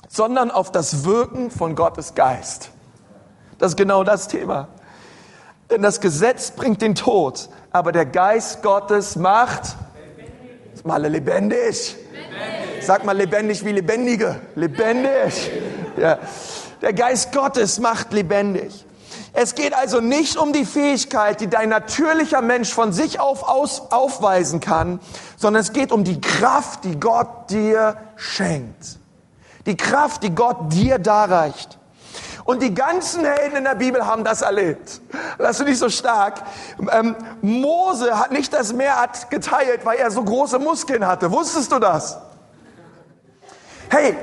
sondern 0.07 0.51
auf 0.51 0.71
das 0.71 1.05
Wirken 1.05 1.51
von 1.51 1.75
Gottes 1.75 2.15
Geist. 2.15 2.71
Das 3.57 3.71
ist 3.71 3.77
genau 3.77 4.03
das 4.03 4.27
Thema. 4.27 4.67
Denn 5.69 5.81
das 5.81 5.99
Gesetz 5.99 6.51
bringt 6.51 6.81
den 6.81 6.95
Tod, 6.95 7.49
aber 7.71 7.91
der 7.91 8.05
Geist 8.05 8.63
Gottes 8.63 9.15
macht 9.15 9.75
lebendig. 10.15 10.85
mal 10.85 11.01
lebendig. 11.01 11.95
lebendig. 12.11 12.85
Sag 12.85 13.03
mal 13.03 13.17
lebendig 13.17 13.65
wie 13.65 13.73
lebendige. 13.73 14.39
Lebendig. 14.55 15.51
Ja. 15.97 16.19
Der 16.81 16.93
Geist 16.93 17.33
Gottes 17.33 17.79
macht 17.79 18.13
lebendig. 18.13 18.86
Es 19.33 19.55
geht 19.55 19.73
also 19.73 19.99
nicht 19.99 20.37
um 20.37 20.53
die 20.53 20.65
Fähigkeit, 20.65 21.41
die 21.41 21.47
dein 21.47 21.69
natürlicher 21.69 22.41
Mensch 22.41 22.73
von 22.73 22.91
sich 22.91 23.19
auf 23.19 23.47
aus, 23.47 23.91
aufweisen 23.91 24.59
kann, 24.59 24.99
sondern 25.35 25.61
es 25.61 25.73
geht 25.73 25.91
um 25.91 26.03
die 26.03 26.19
Kraft, 26.21 26.83
die 26.83 26.99
Gott 26.99 27.49
dir 27.49 27.97
schenkt. 28.15 28.97
Die 29.65 29.77
Kraft, 29.77 30.23
die 30.23 30.33
Gott 30.33 30.71
dir 30.71 30.97
darreicht. 30.97 31.77
Und 32.45 32.61
die 32.61 32.73
ganzen 32.73 33.25
Helden 33.25 33.57
in 33.57 33.63
der 33.65 33.75
Bibel 33.75 34.05
haben 34.07 34.23
das 34.23 34.41
erlebt. 34.41 35.01
Das 35.37 35.57
finde 35.57 35.73
ich 35.73 35.79
so 35.79 35.89
stark. 35.89 36.41
Ähm, 36.91 37.13
Mose 37.41 38.17
hat 38.17 38.31
nicht 38.31 38.53
das 38.53 38.71
Meer 38.71 38.95
geteilt, 39.29 39.81
weil 39.83 39.97
er 39.97 40.09
so 40.11 40.23
große 40.23 40.57
Muskeln 40.57 41.05
hatte. 41.05 41.29
Wusstest 41.29 41.69
du 41.73 41.79
das? 41.79 42.17
Hey, 43.89 44.15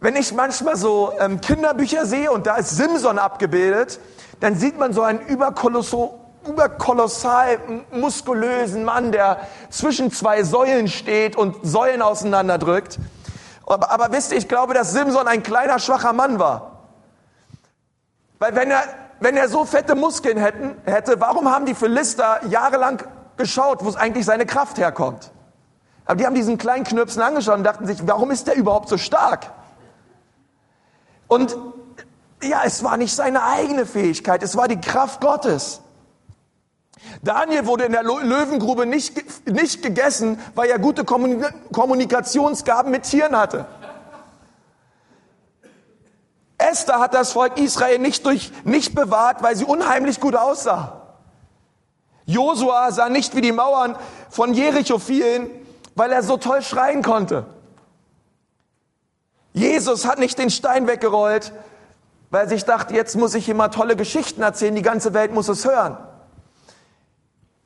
wenn 0.00 0.14
ich 0.14 0.32
manchmal 0.32 0.76
so 0.76 1.12
ähm, 1.18 1.40
Kinderbücher 1.40 2.06
sehe 2.06 2.30
und 2.30 2.46
da 2.46 2.56
ist 2.56 2.70
Simson 2.70 3.18
abgebildet, 3.18 3.98
dann 4.40 4.54
sieht 4.54 4.78
man 4.78 4.92
so 4.92 5.02
einen 5.02 5.20
überkolossal, 5.20 6.10
überkolossal 6.46 7.58
muskulösen 7.90 8.84
Mann, 8.84 9.10
der 9.10 9.40
zwischen 9.70 10.12
zwei 10.12 10.44
Säulen 10.44 10.86
steht 10.86 11.36
und 11.36 11.56
Säulen 11.62 12.00
auseinanderdrückt. 12.00 12.98
Aber, 13.66 13.90
aber 13.90 14.12
wisst 14.12 14.30
ihr, 14.30 14.38
ich 14.38 14.48
glaube, 14.48 14.72
dass 14.72 14.92
Simson 14.92 15.26
ein 15.26 15.42
kleiner, 15.42 15.80
schwacher 15.80 16.12
Mann 16.12 16.38
war. 16.38 16.84
Weil 18.38 18.54
wenn 18.54 18.70
er, 18.70 18.84
wenn 19.18 19.36
er 19.36 19.48
so 19.48 19.64
fette 19.64 19.96
Muskeln 19.96 20.38
hätten, 20.38 20.76
hätte, 20.84 21.20
warum 21.20 21.50
haben 21.50 21.66
die 21.66 21.74
Philister 21.74 22.40
jahrelang 22.48 23.02
geschaut, 23.36 23.84
wo 23.84 23.88
es 23.88 23.96
eigentlich 23.96 24.24
seine 24.24 24.46
Kraft 24.46 24.78
herkommt? 24.78 25.32
Aber 26.06 26.14
die 26.14 26.24
haben 26.24 26.36
diesen 26.36 26.56
kleinen 26.56 26.84
Knirpsen 26.84 27.20
angeschaut 27.20 27.58
und 27.58 27.64
dachten 27.64 27.86
sich, 27.86 27.98
warum 28.06 28.30
ist 28.30 28.46
der 28.46 28.54
überhaupt 28.54 28.88
so 28.88 28.96
stark? 28.96 29.50
Und 31.28 31.56
ja, 32.42 32.62
es 32.64 32.82
war 32.82 32.96
nicht 32.96 33.14
seine 33.14 33.42
eigene 33.42 33.86
Fähigkeit, 33.86 34.42
es 34.42 34.56
war 34.56 34.66
die 34.68 34.80
Kraft 34.80 35.20
Gottes. 35.20 35.82
Daniel 37.22 37.66
wurde 37.66 37.84
in 37.84 37.92
der 37.92 38.02
Löwengrube 38.02 38.86
nicht, 38.86 39.46
nicht 39.48 39.82
gegessen, 39.82 40.38
weil 40.54 40.68
er 40.68 40.78
gute 40.78 41.04
Kommunikationsgaben 41.04 42.90
mit 42.90 43.04
Tieren 43.04 43.36
hatte. 43.36 43.66
Esther 46.58 46.98
hat 46.98 47.14
das 47.14 47.32
Volk 47.32 47.56
Israel 47.56 47.98
nicht 47.98 48.26
durch, 48.26 48.52
nicht 48.64 48.94
bewahrt, 48.94 49.42
weil 49.42 49.54
sie 49.54 49.64
unheimlich 49.64 50.18
gut 50.18 50.34
aussah. 50.34 51.02
Josua 52.26 52.90
sah 52.90 53.08
nicht 53.08 53.36
wie 53.36 53.40
die 53.40 53.52
Mauern 53.52 53.96
von 54.28 54.52
Jericho 54.54 54.98
fielen, 54.98 55.48
weil 55.94 56.12
er 56.12 56.22
so 56.22 56.36
toll 56.36 56.62
schreien 56.62 57.02
konnte. 57.02 57.46
Jesus 59.58 60.06
hat 60.06 60.18
nicht 60.18 60.38
den 60.38 60.50
Stein 60.50 60.86
weggerollt, 60.86 61.52
weil 62.30 62.44
er 62.44 62.48
sich 62.48 62.64
dachte, 62.64 62.94
jetzt 62.94 63.16
muss 63.16 63.34
ich 63.34 63.48
immer 63.48 63.70
tolle 63.70 63.96
Geschichten 63.96 64.42
erzählen, 64.42 64.74
die 64.74 64.82
ganze 64.82 65.14
Welt 65.14 65.32
muss 65.32 65.48
es 65.48 65.64
hören. 65.64 65.96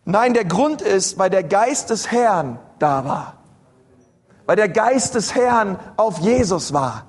Nein, 0.04 0.34
der 0.34 0.44
Grund 0.44 0.82
ist, 0.82 1.18
weil 1.18 1.30
der 1.30 1.44
Geist 1.44 1.90
des 1.90 2.10
Herrn 2.10 2.58
da 2.78 3.04
war. 3.04 3.34
Weil 4.46 4.56
der 4.56 4.68
Geist 4.68 5.14
des 5.14 5.34
Herrn 5.34 5.78
auf 5.96 6.18
Jesus 6.18 6.72
war. 6.72 7.06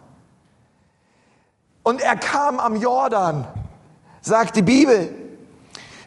Und 1.82 2.02
er 2.02 2.16
kam 2.16 2.60
am 2.60 2.76
Jordan, 2.76 3.48
sagt 4.22 4.56
die 4.56 4.62
Bibel. 4.62 5.14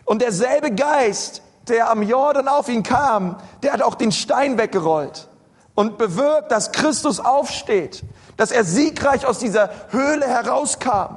Und 0.05 0.23
derselbe 0.23 0.71
Geist, 0.73 1.43
der 1.69 1.91
am 1.91 2.03
Jordan 2.03 2.47
auf 2.47 2.69
ihn 2.69 2.83
kam, 2.83 3.37
der 3.63 3.73
hat 3.73 3.83
auch 3.83 3.97
den 3.97 4.13
Stein 4.13 4.57
weggerollt 4.57 5.29
und 5.75 5.99
bewirkt, 5.99 6.53
dass 6.53 6.73
Christus 6.73 7.21
aufsteht, 7.21 8.05
dass 8.37 8.51
er 8.51 8.65
siegreich 8.65 9.27
aus 9.27 9.39
dieser 9.39 9.71
Höhle 9.91 10.27
herauskam. 10.27 11.17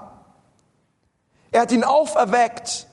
Er 1.51 1.62
hat 1.62 1.71
ihn 1.71 1.84
auferweckt. 1.84 2.88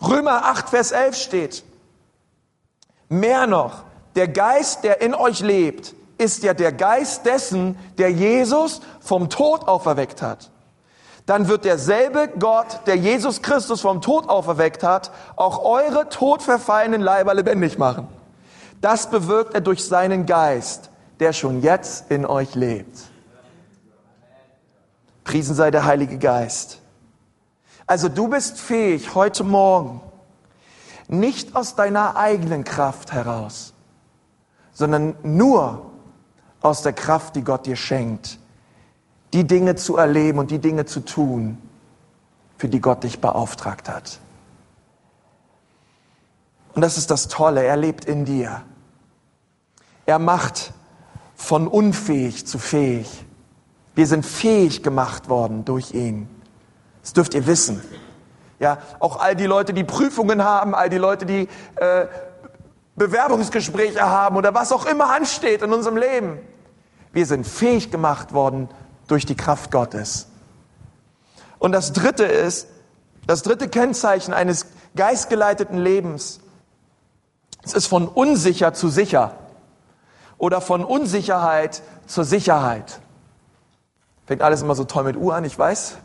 Römer 0.00 0.44
8, 0.44 0.70
Vers 0.70 0.92
11 0.92 1.16
steht, 1.16 1.64
mehr 3.08 3.46
noch, 3.46 3.82
der 4.16 4.28
Geist, 4.28 4.84
der 4.84 5.00
in 5.00 5.14
euch 5.14 5.40
lebt, 5.40 5.94
ist 6.18 6.42
ja 6.42 6.54
der 6.54 6.72
Geist 6.72 7.26
dessen, 7.26 7.78
der 7.96 8.10
Jesus 8.10 8.80
vom 9.00 9.30
Tod 9.30 9.66
auferweckt 9.66 10.22
hat. 10.22 10.50
Dann 11.26 11.46
wird 11.46 11.64
derselbe 11.64 12.28
Gott, 12.38 12.80
der 12.86 12.96
Jesus 12.96 13.42
Christus 13.42 13.82
vom 13.82 14.00
Tod 14.00 14.28
auferweckt 14.28 14.82
hat, 14.82 15.10
auch 15.36 15.62
eure 15.62 16.08
todverfallenen 16.08 17.02
Leiber 17.02 17.34
lebendig 17.34 17.78
machen. 17.78 18.08
Das 18.80 19.10
bewirkt 19.10 19.54
er 19.54 19.60
durch 19.60 19.84
seinen 19.84 20.26
Geist, 20.26 20.90
der 21.20 21.32
schon 21.32 21.62
jetzt 21.62 22.10
in 22.10 22.24
euch 22.24 22.54
lebt. 22.54 22.98
Priesen 25.24 25.54
sei 25.54 25.70
der 25.70 25.84
Heilige 25.84 26.18
Geist. 26.18 26.80
Also 27.86 28.08
du 28.08 28.28
bist 28.28 28.58
fähig, 28.58 29.14
heute 29.14 29.44
Morgen 29.44 30.00
nicht 31.08 31.56
aus 31.56 31.74
deiner 31.74 32.16
eigenen 32.16 32.64
Kraft 32.64 33.12
heraus, 33.12 33.72
sondern 34.72 35.16
nur 35.22 35.90
aus 36.60 36.82
der 36.82 36.92
Kraft, 36.92 37.36
die 37.36 37.42
Gott 37.42 37.66
dir 37.66 37.76
schenkt, 37.76 38.38
die 39.32 39.46
Dinge 39.46 39.74
zu 39.76 39.96
erleben 39.96 40.38
und 40.38 40.50
die 40.50 40.58
Dinge 40.58 40.86
zu 40.86 41.00
tun, 41.00 41.58
für 42.56 42.68
die 42.68 42.80
Gott 42.80 43.04
dich 43.04 43.20
beauftragt 43.20 43.88
hat. 43.88 44.20
Und 46.74 46.82
das 46.82 46.98
ist 46.98 47.10
das 47.10 47.28
Tolle, 47.28 47.64
er 47.64 47.76
lebt 47.76 48.04
in 48.04 48.24
dir. 48.24 48.62
Er 50.06 50.18
macht 50.18 50.72
von 51.38 51.68
unfähig 51.68 52.46
zu 52.46 52.58
fähig. 52.58 53.24
Wir 53.94 54.06
sind 54.06 54.26
fähig 54.26 54.82
gemacht 54.82 55.28
worden 55.28 55.64
durch 55.64 55.94
ihn. 55.94 56.28
Das 57.00 57.12
dürft 57.12 57.32
ihr 57.32 57.46
wissen. 57.46 57.80
Ja, 58.58 58.78
auch 58.98 59.20
all 59.20 59.36
die 59.36 59.46
Leute, 59.46 59.72
die 59.72 59.84
Prüfungen 59.84 60.42
haben, 60.42 60.74
all 60.74 60.90
die 60.90 60.98
Leute, 60.98 61.24
die 61.24 61.48
äh, 61.76 62.06
Bewerbungsgespräche 62.96 64.02
haben 64.02 64.36
oder 64.36 64.52
was 64.52 64.72
auch 64.72 64.84
immer 64.84 65.14
ansteht 65.14 65.62
in 65.62 65.72
unserem 65.72 65.96
Leben. 65.96 66.40
Wir 67.12 67.24
sind 67.24 67.46
fähig 67.46 67.90
gemacht 67.92 68.34
worden 68.34 68.68
durch 69.06 69.24
die 69.24 69.36
Kraft 69.36 69.70
Gottes. 69.70 70.26
Und 71.60 71.70
das 71.70 71.92
dritte 71.92 72.24
ist, 72.24 72.66
das 73.28 73.42
dritte 73.42 73.68
Kennzeichen 73.68 74.34
eines 74.34 74.66
geistgeleiteten 74.96 75.78
Lebens, 75.78 76.40
es 77.62 77.74
ist 77.74 77.86
von 77.86 78.08
unsicher 78.08 78.74
zu 78.74 78.88
sicher 78.88 79.34
oder 80.38 80.60
von 80.60 80.84
Unsicherheit 80.84 81.82
zur 82.06 82.24
Sicherheit. 82.24 83.00
Fängt 84.26 84.42
alles 84.42 84.62
immer 84.62 84.74
so 84.74 84.84
toll 84.84 85.04
mit 85.04 85.16
U 85.16 85.30
an, 85.30 85.44
ich 85.44 85.58
weiß. 85.58 85.96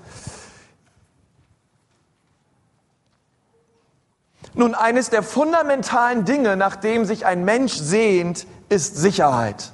Nun, 4.55 4.75
eines 4.75 5.09
der 5.09 5.23
fundamentalen 5.23 6.25
Dinge, 6.25 6.55
nach 6.55 6.75
dem 6.75 7.05
sich 7.05 7.25
ein 7.25 7.43
Mensch 7.43 7.73
sehnt, 7.73 8.45
ist 8.69 8.95
Sicherheit. 8.95 9.71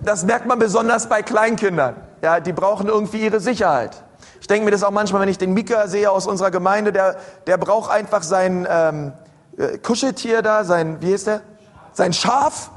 Das 0.00 0.24
merkt 0.24 0.46
man 0.46 0.58
besonders 0.58 1.08
bei 1.08 1.22
Kleinkindern. 1.22 1.96
Ja, 2.22 2.40
die 2.40 2.52
brauchen 2.52 2.88
irgendwie 2.88 3.22
ihre 3.22 3.40
Sicherheit. 3.40 4.02
Ich 4.40 4.46
denke 4.46 4.66
mir 4.66 4.70
das 4.70 4.82
auch 4.82 4.90
manchmal, 4.90 5.22
wenn 5.22 5.28
ich 5.28 5.38
den 5.38 5.54
Mika 5.54 5.86
sehe 5.86 6.10
aus 6.10 6.26
unserer 6.26 6.50
Gemeinde, 6.50 6.92
der, 6.92 7.16
der 7.46 7.56
braucht 7.56 7.90
einfach 7.90 8.22
sein 8.22 8.66
ähm, 8.68 9.12
äh, 9.58 9.78
Kuscheltier 9.78 10.42
da, 10.42 10.64
sein, 10.64 10.98
wie 11.00 11.12
ist 11.12 11.26
der? 11.26 11.42
Sein 11.92 12.12
Schaf. 12.12 12.70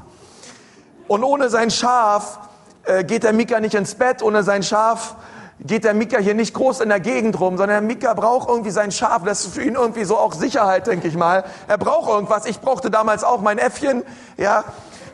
Und 1.06 1.24
ohne 1.24 1.48
sein 1.48 1.70
Schaf 1.70 2.38
äh, 2.84 3.04
geht 3.04 3.24
der 3.24 3.32
Mika 3.32 3.60
nicht 3.60 3.74
ins 3.74 3.94
Bett, 3.94 4.22
ohne 4.22 4.42
sein 4.42 4.62
Schaf 4.62 5.16
geht 5.60 5.84
der 5.84 5.94
Mika 5.94 6.18
hier 6.18 6.34
nicht 6.34 6.54
groß 6.54 6.80
in 6.80 6.88
der 6.88 7.00
Gegend 7.00 7.40
rum, 7.40 7.56
sondern 7.56 7.80
der 7.80 7.94
Mika 7.96 8.14
braucht 8.14 8.48
irgendwie 8.48 8.70
sein 8.70 8.92
Schaf. 8.92 9.24
Das 9.24 9.44
ist 9.44 9.54
für 9.54 9.62
ihn 9.62 9.74
irgendwie 9.74 10.04
so 10.04 10.16
auch 10.16 10.32
Sicherheit, 10.32 10.86
denke 10.86 11.08
ich 11.08 11.16
mal. 11.16 11.44
Er 11.66 11.78
braucht 11.78 12.08
irgendwas. 12.08 12.46
Ich 12.46 12.60
brauchte 12.60 12.90
damals 12.90 13.24
auch 13.24 13.40
mein 13.40 13.58
Äffchen. 13.58 14.04
Ja, 14.36 14.64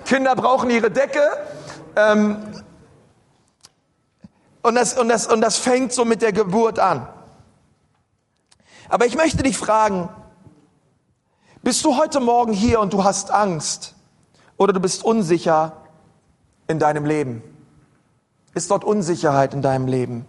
Kinder 0.05 0.37
brauchen 0.37 0.69
ihre 0.71 0.91
Decke. 0.91 1.23
Ähm, 1.97 2.37
und, 4.63 4.75
das, 4.75 4.99
und, 4.99 5.09
das, 5.09 5.27
und 5.27 5.41
das 5.41 5.57
fängt 5.57 5.93
so 5.93 6.05
mit 6.05 6.21
der 6.21 6.33
Geburt 6.33 6.79
an. 6.79 7.09
Aber 8.89 9.07
ich 9.07 9.17
möchte 9.17 9.43
dich 9.43 9.57
fragen, 9.57 10.11
bist 11.65 11.85
du 11.85 11.97
heute 11.97 12.21
Morgen 12.21 12.53
hier 12.53 12.79
und 12.79 12.93
du 12.93 13.03
hast 13.03 13.31
Angst 13.31 13.95
oder 14.57 14.73
du 14.73 14.81
bist 14.81 15.03
unsicher 15.03 15.73
in 16.69 16.79
deinem 16.79 17.07
Leben? 17.07 17.43
Ist 18.55 18.71
dort 18.71 18.85
Unsicherheit 18.85 19.55
in 19.55 19.63
deinem 19.63 19.89
Leben? 19.89 20.27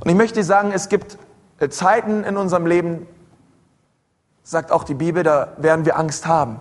Und 0.00 0.10
ich 0.10 0.16
möchte 0.16 0.44
sagen, 0.44 0.70
es 0.70 0.88
gibt 0.88 1.18
äh, 1.58 1.68
Zeiten 1.68 2.22
in 2.22 2.36
unserem 2.36 2.66
Leben, 2.66 3.06
sagt 4.44 4.70
auch 4.70 4.84
die 4.84 4.94
Bibel, 4.94 5.22
da 5.22 5.54
werden 5.56 5.84
wir 5.84 5.98
Angst 5.98 6.26
haben. 6.26 6.60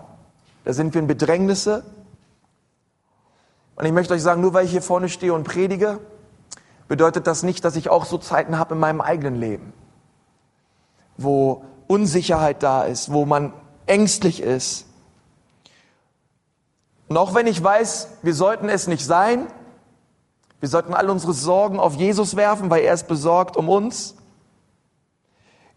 Da 0.63 0.73
sind 0.73 0.93
wir 0.93 1.01
in 1.01 1.07
Bedrängnisse. 1.07 1.83
Und 3.75 3.85
ich 3.85 3.91
möchte 3.91 4.13
euch 4.13 4.23
sagen, 4.23 4.41
nur 4.41 4.53
weil 4.53 4.65
ich 4.65 4.71
hier 4.71 4.81
vorne 4.81 5.09
stehe 5.09 5.33
und 5.33 5.43
predige, 5.43 5.99
bedeutet 6.87 7.27
das 7.27 7.43
nicht, 7.43 7.65
dass 7.65 7.75
ich 7.75 7.89
auch 7.89 8.05
so 8.05 8.17
Zeiten 8.17 8.57
habe 8.57 8.73
in 8.73 8.79
meinem 8.79 9.01
eigenen 9.01 9.35
Leben, 9.35 9.73
wo 11.17 11.63
Unsicherheit 11.87 12.63
da 12.63 12.83
ist, 12.83 13.11
wo 13.11 13.25
man 13.25 13.53
ängstlich 13.85 14.41
ist. 14.41 14.85
Und 17.07 17.17
auch 17.17 17.33
wenn 17.33 17.47
ich 17.47 17.63
weiß, 17.63 18.09
wir 18.23 18.33
sollten 18.33 18.69
es 18.69 18.87
nicht 18.87 19.05
sein, 19.05 19.47
wir 20.59 20.69
sollten 20.69 20.93
all 20.93 21.09
unsere 21.09 21.33
Sorgen 21.33 21.79
auf 21.79 21.95
Jesus 21.95 22.35
werfen, 22.35 22.69
weil 22.69 22.83
er 22.83 22.93
ist 22.93 23.07
besorgt 23.07 23.57
um 23.57 23.69
uns. 23.69 24.15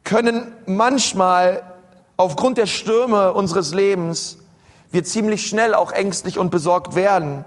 Können 0.04 0.52
manchmal 0.66 1.62
aufgrund 2.16 2.56
der 2.56 2.66
Stürme 2.66 3.34
unseres 3.34 3.74
Lebens 3.74 4.38
wir 4.90 5.04
ziemlich 5.04 5.46
schnell 5.46 5.74
auch 5.74 5.92
ängstlich 5.92 6.38
und 6.38 6.50
besorgt 6.50 6.94
werden, 6.94 7.44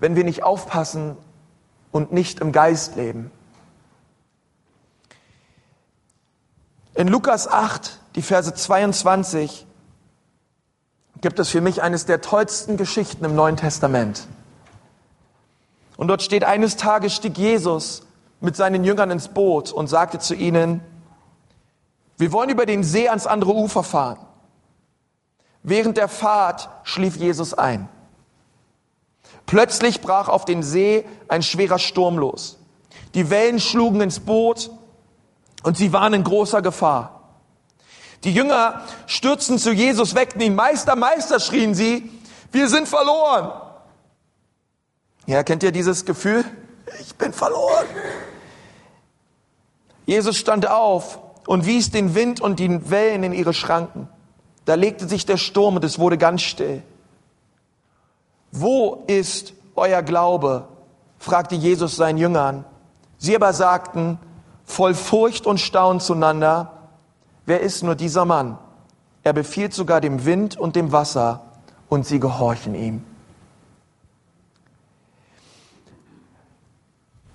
wenn 0.00 0.16
wir 0.16 0.24
nicht 0.24 0.42
aufpassen 0.42 1.16
und 1.92 2.12
nicht 2.12 2.40
im 2.40 2.50
Geist 2.50 2.96
leben. 2.96 3.30
In 6.96 7.08
Lukas 7.08 7.46
8, 7.46 8.00
die 8.14 8.22
Verse 8.22 8.54
22, 8.54 9.66
gibt 11.20 11.38
es 11.38 11.50
für 11.50 11.60
mich 11.60 11.82
eines 11.82 12.06
der 12.06 12.22
tollsten 12.22 12.78
Geschichten 12.78 13.22
im 13.26 13.34
Neuen 13.34 13.58
Testament. 13.58 14.26
Und 15.98 16.08
dort 16.08 16.22
steht, 16.22 16.42
eines 16.42 16.76
Tages 16.76 17.14
stieg 17.14 17.36
Jesus 17.36 18.06
mit 18.40 18.56
seinen 18.56 18.82
Jüngern 18.82 19.10
ins 19.10 19.28
Boot 19.28 19.72
und 19.72 19.88
sagte 19.88 20.20
zu 20.20 20.34
ihnen, 20.34 20.80
wir 22.16 22.32
wollen 22.32 22.48
über 22.48 22.64
den 22.64 22.82
See 22.82 23.10
ans 23.10 23.26
andere 23.26 23.52
Ufer 23.52 23.82
fahren. 23.82 24.18
Während 25.62 25.98
der 25.98 26.08
Fahrt 26.08 26.70
schlief 26.84 27.16
Jesus 27.16 27.52
ein. 27.52 27.90
Plötzlich 29.44 30.00
brach 30.00 30.30
auf 30.30 30.46
den 30.46 30.62
See 30.62 31.04
ein 31.28 31.42
schwerer 31.42 31.78
Sturm 31.78 32.16
los. 32.16 32.58
Die 33.12 33.28
Wellen 33.28 33.60
schlugen 33.60 34.00
ins 34.00 34.20
Boot 34.20 34.70
und 35.66 35.76
sie 35.76 35.92
waren 35.92 36.14
in 36.14 36.22
großer 36.22 36.62
Gefahr. 36.62 37.22
Die 38.22 38.32
Jünger 38.32 38.82
stürzten 39.06 39.58
zu 39.58 39.72
Jesus, 39.72 40.14
weckten 40.14 40.40
ihn. 40.40 40.54
Meister, 40.54 40.94
Meister, 40.94 41.40
schrien 41.40 41.74
sie, 41.74 42.08
wir 42.52 42.68
sind 42.68 42.86
verloren. 42.86 43.50
Ja, 45.26 45.42
kennt 45.42 45.64
ihr 45.64 45.72
dieses 45.72 46.04
Gefühl? 46.04 46.44
Ich 47.00 47.16
bin 47.16 47.32
verloren. 47.32 47.84
Jesus 50.06 50.36
stand 50.36 50.68
auf 50.68 51.18
und 51.48 51.66
wies 51.66 51.90
den 51.90 52.14
Wind 52.14 52.40
und 52.40 52.60
die 52.60 52.88
Wellen 52.88 53.24
in 53.24 53.32
ihre 53.32 53.52
Schranken. 53.52 54.08
Da 54.66 54.74
legte 54.74 55.08
sich 55.08 55.26
der 55.26 55.36
Sturm 55.36 55.74
und 55.74 55.84
es 55.84 55.98
wurde 55.98 56.16
ganz 56.16 56.42
still. 56.42 56.84
Wo 58.52 59.02
ist 59.08 59.52
euer 59.74 60.02
Glaube? 60.02 60.68
fragte 61.18 61.56
Jesus 61.56 61.96
seinen 61.96 62.18
Jüngern. 62.18 62.64
Sie 63.18 63.34
aber 63.34 63.52
sagten, 63.52 64.20
voll 64.66 64.94
Furcht 64.94 65.46
und 65.46 65.58
Staunen 65.58 66.00
zueinander, 66.00 66.72
wer 67.46 67.60
ist 67.60 67.82
nur 67.82 67.94
dieser 67.94 68.26
Mann? 68.26 68.58
Er 69.22 69.32
befiehlt 69.32 69.72
sogar 69.72 70.00
dem 70.00 70.26
Wind 70.26 70.58
und 70.58 70.76
dem 70.76 70.92
Wasser 70.92 71.40
und 71.88 72.04
sie 72.06 72.20
gehorchen 72.20 72.74
ihm. 72.74 73.04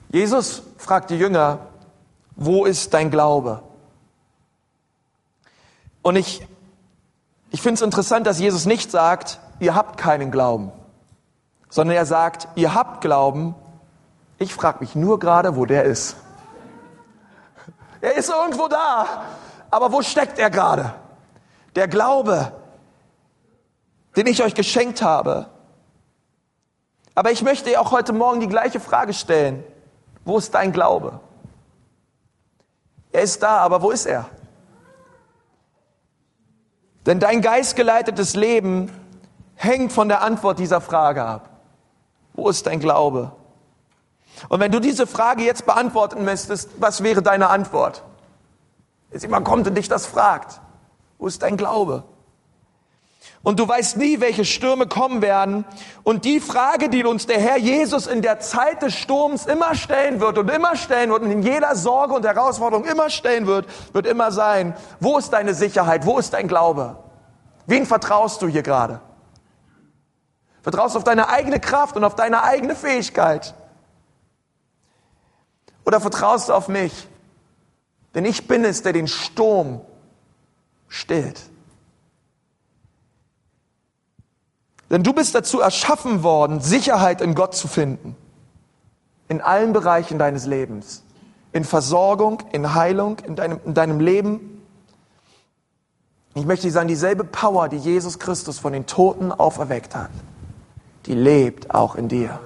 Jesus 0.10 0.62
fragt 0.78 1.10
die 1.10 1.18
Jünger, 1.18 1.60
wo 2.36 2.66
ist 2.66 2.94
dein 2.94 3.12
Glaube? 3.12 3.64
Und 6.02 6.18
ich, 6.18 6.46
ich 7.50 7.62
finde 7.62 7.76
es 7.76 7.82
interessant, 7.82 8.28
dass 8.28 8.40
Jesus 8.40 8.66
nicht 8.66 8.92
sagt, 8.92 9.40
ihr 9.60 9.74
habt 9.74 9.98
keinen 9.98 10.32
Glauben, 10.32 10.72
sondern 11.70 11.96
er 11.96 12.06
sagt, 12.06 12.48
ihr 12.56 12.74
habt 12.74 13.02
Glauben. 13.02 13.56
Ich 14.38 14.54
frage 14.54 14.80
mich 14.82 14.96
nur 14.96 15.20
gerade, 15.20 15.56
wo 15.56 15.66
der 15.66 15.84
ist. 15.84 16.16
Er 18.02 18.16
ist 18.16 18.30
irgendwo 18.30 18.68
da, 18.68 19.26
aber 19.70 19.92
wo 19.92 20.02
steckt 20.02 20.40
er 20.40 20.50
gerade? 20.50 20.94
Der 21.76 21.88
Glaube, 21.88 22.52
den 24.16 24.28
ich 24.28 24.44
euch 24.44 24.56
geschenkt 24.56 25.02
habe, 25.02 25.48
Aber 27.14 27.32
ich 27.32 27.42
möchte 27.42 27.80
auch 27.80 27.92
heute 27.92 28.14
Morgen 28.14 28.40
die 28.40 28.48
gleiche 28.48 28.80
Frage 28.80 29.14
stellen. 29.14 29.64
Wo 30.24 30.38
ist 30.38 30.54
dein 30.54 30.72
Glaube? 30.72 31.20
Er 33.12 33.24
ist 33.24 33.44
da, 33.44 33.58
aber 33.58 33.82
wo 33.82 33.92
ist 33.92 34.06
er? 34.06 34.30
Denn 37.06 37.20
dein 37.20 37.42
geistgeleitetes 37.42 38.36
Leben 38.36 38.92
hängt 39.56 39.92
von 39.92 40.08
der 40.08 40.22
Antwort 40.22 40.60
dieser 40.60 40.80
Frage 40.80 41.24
ab. 41.24 41.50
Wo 42.34 42.48
ist 42.48 42.66
dein 42.66 42.80
Glaube? 42.80 43.34
Und 44.50 44.60
wenn 44.60 44.72
du 44.72 44.80
diese 44.80 45.08
Frage 45.08 45.44
jetzt 45.44 45.66
beantworten 45.66 46.24
müsstest, 46.24 46.70
was 46.78 47.04
wäre 47.04 47.22
deine 47.22 47.50
Antwort? 47.50 48.04
Jetzt 49.12 49.24
jemand 49.24 49.46
kommt 49.46 49.68
und 49.68 49.76
dich 49.76 49.90
das 49.90 50.06
fragt. 50.06 50.62
Wo 51.18 51.28
ist 51.28 51.42
dein 51.42 51.58
Glaube? 51.58 52.04
Und 53.44 53.60
du 53.60 53.68
weißt 53.68 53.98
nie, 53.98 54.20
welche 54.20 54.46
Stürme 54.46 54.88
kommen 54.88 55.22
werden. 55.22 55.66
Und 56.04 56.26
die 56.26 56.40
Frage, 56.40 56.90
die 56.90 57.04
uns 57.04 57.26
der 57.26 57.40
Herr 57.40 57.58
Jesus 57.58 58.06
in 58.06 58.22
der 58.22 58.40
Zeit 58.40 58.84
des 58.84 58.94
Sturms 58.94 59.48
immer 59.48 59.74
stellen 59.74 60.20
wird 60.20 60.38
und 60.38 60.50
immer 60.50 60.76
stellen 60.76 61.10
wird 61.10 61.24
und 61.24 61.32
in 61.32 61.42
jeder 61.42 61.76
Sorge 61.76 62.14
und 62.14 62.26
Herausforderung 62.26 62.86
immer 62.86 63.10
stellen 63.10 63.48
wird, 63.48 63.68
wird 63.94 64.06
immer 64.06 64.32
sein, 64.32 64.76
wo 65.00 65.18
ist 65.18 65.34
deine 65.34 65.56
Sicherheit? 65.56 66.06
Wo 66.06 66.20
ist 66.20 66.34
dein 66.34 66.48
Glaube? 66.48 66.98
Wen 67.66 67.86
vertraust 67.86 68.42
du 68.44 68.48
hier 68.48 68.64
gerade? 68.64 69.02
Vertraust 70.62 70.94
du 70.94 71.00
auf 71.00 71.04
deine 71.04 71.30
eigene 71.30 71.60
Kraft 71.60 71.96
und 71.96 72.04
auf 72.04 72.16
deine 72.16 72.44
eigene 72.44 72.76
Fähigkeit? 72.76 73.56
Oder 75.92 76.00
vertraust 76.00 76.48
du 76.48 76.54
auf 76.54 76.70
mich? 76.70 77.10
Denn 78.16 78.24
ich 78.24 78.48
bin 78.48 78.64
es, 78.64 78.82
der 78.82 78.94
den 78.94 79.10
Sturm 79.10 79.82
stillt. 80.88 81.42
Denn 84.90 85.04
du 85.04 85.12
bist 85.12 85.36
dazu 85.36 85.60
erschaffen 85.60 86.24
worden, 86.24 86.62
Sicherheit 86.62 87.20
in 87.20 87.36
Gott 87.36 87.56
zu 87.56 87.68
finden. 87.68 88.16
In 89.28 89.42
allen 89.42 89.74
Bereichen 89.74 90.18
deines 90.18 90.46
Lebens. 90.46 91.04
In 91.52 91.66
Versorgung, 91.66 92.42
in 92.54 92.74
Heilung, 92.74 93.20
in 93.28 93.36
deinem, 93.36 93.60
in 93.66 93.74
deinem 93.74 94.00
Leben. 94.00 94.64
Ich 96.36 96.46
möchte 96.46 96.68
dir 96.68 96.72
sagen, 96.72 96.88
dieselbe 96.88 97.26
Power, 97.26 97.68
die 97.68 97.76
Jesus 97.76 98.18
Christus 98.18 98.60
von 98.60 98.72
den 98.72 98.86
Toten 98.86 99.34
auferweckt 99.34 99.94
hat, 99.94 100.12
die 101.06 101.16
lebt 101.16 101.76
auch 101.76 101.96
in 101.96 102.08
dir. 102.08 102.40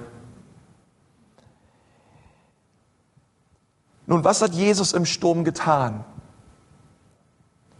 Nun, 4.08 4.24
was 4.24 4.42
hat 4.42 4.54
Jesus 4.54 4.94
im 4.94 5.06
Sturm 5.06 5.44
getan? 5.44 6.04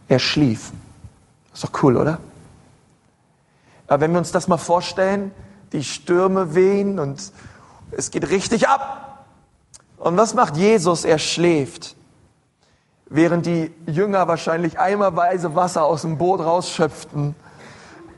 Er 0.08 0.18
schlief. 0.18 0.72
Ist 1.52 1.64
doch 1.64 1.82
cool, 1.82 1.96
oder? 1.96 2.18
Aber 3.86 4.00
wenn 4.00 4.12
wir 4.12 4.18
uns 4.18 4.32
das 4.32 4.48
mal 4.48 4.56
vorstellen, 4.56 5.32
die 5.72 5.84
Stürme 5.84 6.54
wehen 6.54 6.98
und 6.98 7.32
es 7.92 8.10
geht 8.10 8.30
richtig 8.30 8.68
ab. 8.68 9.24
Und 9.98 10.16
was 10.16 10.34
macht 10.34 10.56
Jesus? 10.56 11.04
Er 11.04 11.18
schläft. 11.18 11.96
Während 13.08 13.46
die 13.46 13.72
Jünger 13.86 14.26
wahrscheinlich 14.26 14.78
eimerweise 14.78 15.54
Wasser 15.54 15.84
aus 15.84 16.02
dem 16.02 16.18
Boot 16.18 16.40
rausschöpften. 16.40 17.36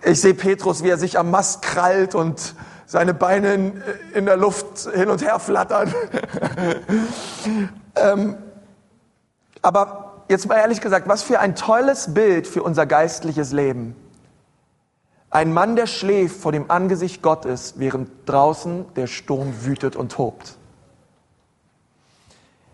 Ich 0.02 0.20
sehe 0.20 0.34
Petrus, 0.34 0.82
wie 0.82 0.88
er 0.88 0.98
sich 0.98 1.18
am 1.18 1.30
Mast 1.30 1.60
krallt 1.62 2.14
und 2.14 2.54
seine 2.86 3.12
Beine 3.12 3.54
in, 3.54 3.82
in 4.14 4.24
der 4.24 4.38
Luft 4.38 4.88
hin 4.94 5.10
und 5.10 5.22
her 5.22 5.38
flattern. 5.38 5.92
ähm, 8.02 8.36
aber 9.62 10.22
jetzt 10.28 10.46
mal 10.48 10.56
ehrlich 10.56 10.80
gesagt, 10.80 11.08
was 11.08 11.22
für 11.22 11.40
ein 11.40 11.54
tolles 11.56 12.14
Bild 12.14 12.46
für 12.46 12.62
unser 12.62 12.86
geistliches 12.86 13.52
Leben. 13.52 13.96
Ein 15.30 15.52
Mann, 15.52 15.76
der 15.76 15.86
schläft 15.86 16.40
vor 16.40 16.52
dem 16.52 16.70
Angesicht 16.70 17.22
Gottes, 17.22 17.74
während 17.76 18.10
draußen 18.26 18.86
der 18.94 19.06
Sturm 19.06 19.64
wütet 19.64 19.94
und 19.94 20.12
tobt. 20.12 20.56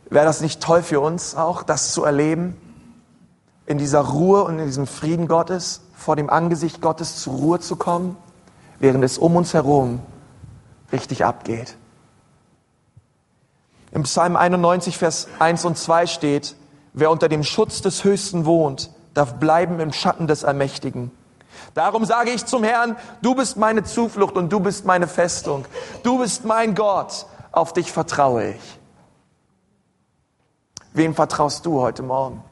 Wäre 0.09 0.25
das 0.27 0.41
nicht 0.41 0.63
toll 0.63 0.83
für 0.83 1.01
uns 1.01 1.35
auch, 1.35 1.65
das 1.65 1.93
zu 1.93 2.05
erleben? 2.05 2.57
In 3.67 3.79
dieser 3.79 4.01
Ruhe 4.01 4.45
und 4.45 4.59
in 4.59 4.67
diesem 4.67 4.87
Frieden 4.87 5.27
Gottes, 5.27 5.81
vor 5.97 6.17
dem 6.17 6.31
Angesicht 6.31 6.81
Gottes 6.81 7.17
zur 7.17 7.35
Ruhe 7.35 7.61
zu 7.61 7.77
kommen, 7.77 8.17
während 8.79 9.03
es 9.03 9.19
um 9.19 9.35
uns 9.37 9.55
herum 9.55 10.01
richtig 10.93 11.25
abgeht. 11.25 11.77
Im 13.95 14.03
Psalm 14.03 14.35
91, 14.35 14.99
Vers 14.99 15.29
1 15.39 15.65
und 15.65 15.79
2 15.79 16.07
steht, 16.09 16.57
wer 16.95 17.13
unter 17.13 17.29
dem 17.29 17.45
Schutz 17.45 17.81
des 17.81 18.03
Höchsten 18.03 18.45
wohnt, 18.45 18.91
darf 19.15 19.35
bleiben 19.35 19.79
im 19.79 19.93
Schatten 19.93 20.27
des 20.27 20.45
Allmächtigen. 20.45 21.13
Darum 21.75 22.05
sage 22.05 22.31
ich 22.31 22.45
zum 22.45 22.65
Herrn, 22.65 22.97
du 23.23 23.37
bist 23.37 23.57
meine 23.57 23.85
Zuflucht 23.85 24.35
und 24.35 24.53
du 24.53 24.59
bist 24.59 24.85
meine 24.85 25.07
Festung. 25.07 25.65
Du 26.03 26.19
bist 26.19 26.45
mein 26.45 26.75
Gott, 26.75 27.27
auf 27.53 27.73
dich 27.73 27.93
vertraue 27.93 28.51
ich. 28.51 28.79
Wem 30.93 31.15
vertraust 31.15 31.65
du 31.65 31.81
heute 31.81 32.03
Morgen? 32.03 32.43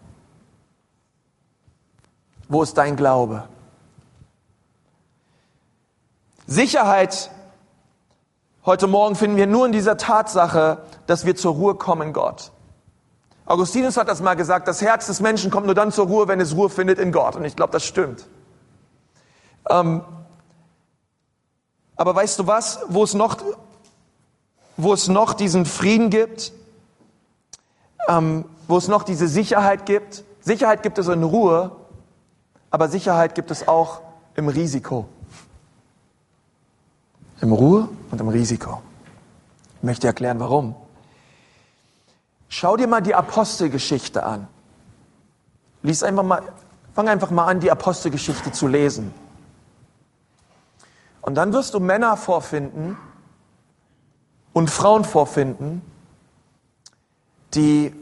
Wo 2.49 2.63
ist 2.63 2.79
dein 2.79 2.95
Glaube? 2.95 3.49
Sicherheit 6.47 7.33
heute 8.65 8.87
Morgen 8.87 9.17
finden 9.17 9.37
wir 9.37 9.49
nur 9.49 9.67
in 9.67 9.73
dieser 9.73 9.97
Tatsache, 9.97 10.83
dass 11.07 11.27
wir 11.27 11.37
zur 11.37 11.55
Ruhe 11.55 11.75
kommen 11.75 12.13
Gott. 12.13 12.53
Augustinus 13.45 13.97
hat 13.97 14.09
das 14.09 14.23
mal 14.23 14.35
gesagt, 14.35 14.69
das 14.69 14.81
Herz 14.81 15.07
des 15.07 15.21
Menschen 15.21 15.51
kommt 15.51 15.67
nur 15.67 15.75
dann 15.75 15.93
zur 15.93 16.07
Ruhe, 16.07 16.29
wenn 16.29 16.41
es 16.41 16.55
Ruhe 16.55 16.71
findet 16.71 16.99
in 16.99 17.13
Gott. 17.13 17.37
Und 17.37 17.45
ich 17.45 17.57
glaube, 17.57 17.73
das 17.73 17.85
stimmt. 17.85 18.27
Ähm, 19.69 20.03
aber 21.97 22.15
weißt 22.15 22.39
du 22.39 22.47
was, 22.47 22.81
wo 22.89 23.05
es 23.05 23.15
noch, 23.15 23.37
wo 24.77 24.93
es 24.93 25.09
noch 25.09 25.35
diesen 25.35 25.67
Frieden 25.67 26.11
gibt, 26.11 26.53
ähm, 28.09 28.45
wo 28.69 28.77
es 28.77 28.89
noch 28.89 29.03
diese 29.03 29.29
Sicherheit 29.29 29.87
gibt? 29.87 30.25
Sicherheit 30.41 30.83
gibt 30.83 30.99
es 30.99 31.09
in 31.09 31.23
Ruhe, 31.23 31.73
aber 32.71 32.89
Sicherheit 32.89 33.35
gibt 33.35 33.51
es 33.51 33.69
auch 33.69 34.01
im 34.35 34.49
Risiko. 34.49 35.09
Im 37.41 37.53
Ruhe 37.53 37.89
und 38.11 38.21
im 38.21 38.29
Risiko. 38.29 38.81
Ich 39.77 39.83
möchte 39.83 40.07
erklären, 40.07 40.41
warum. 40.41 40.75
Schau 42.55 42.77
dir 42.77 42.87
mal 42.87 43.01
die 43.01 43.15
Apostelgeschichte 43.15 44.23
an. 44.25 44.47
Lies 45.83 46.03
einfach 46.03 46.23
mal, 46.23 46.43
fang 46.93 47.09
einfach 47.09 47.31
mal 47.31 47.47
an, 47.47 47.61
die 47.61 47.71
Apostelgeschichte 47.71 48.53
zu 48.53 48.69
lesen. 48.69 49.15
Und 51.23 51.37
dann 51.37 51.55
wirst 51.55 51.73
du 51.73 51.81
Männer 51.81 52.15
vorfinden 52.19 52.99
und 54.53 54.69
Frauen 54.69 55.07
vorfinden, 55.07 55.81
die 57.55 57.95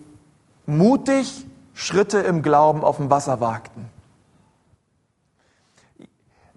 mutig 0.67 1.47
Schritte 1.73 2.19
im 2.19 2.43
Glauben 2.43 2.83
auf 2.83 2.97
dem 2.97 3.09
Wasser 3.09 3.41
wagten. 3.41 3.89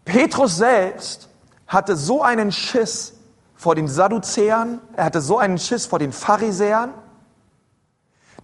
Petrus 0.03 0.57
selbst 0.57 1.29
hatte 1.67 1.95
so 1.95 2.23
einen 2.23 2.51
Schiss 2.51 3.13
vor 3.53 3.75
den 3.75 3.87
Sadduzäern, 3.87 4.81
er 4.95 5.05
hatte 5.05 5.21
so 5.21 5.37
einen 5.37 5.59
Schiss 5.59 5.85
vor 5.85 5.99
den 5.99 6.11
Pharisäern, 6.11 6.91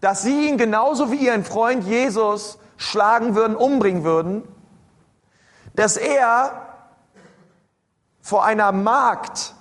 dass 0.02 0.22
sie 0.22 0.48
ihn 0.48 0.58
genauso 0.58 1.12
wie 1.12 1.18
ihren 1.18 1.44
Freund 1.44 1.84
Jesus 1.84 2.58
schlagen 2.78 3.36
würden, 3.36 3.56
umbringen 3.56 4.04
würden, 4.04 4.44
dass 5.76 5.98
er 5.98 6.68
vor 8.22 8.46
einer 8.46 8.72
Magd, 8.72 9.54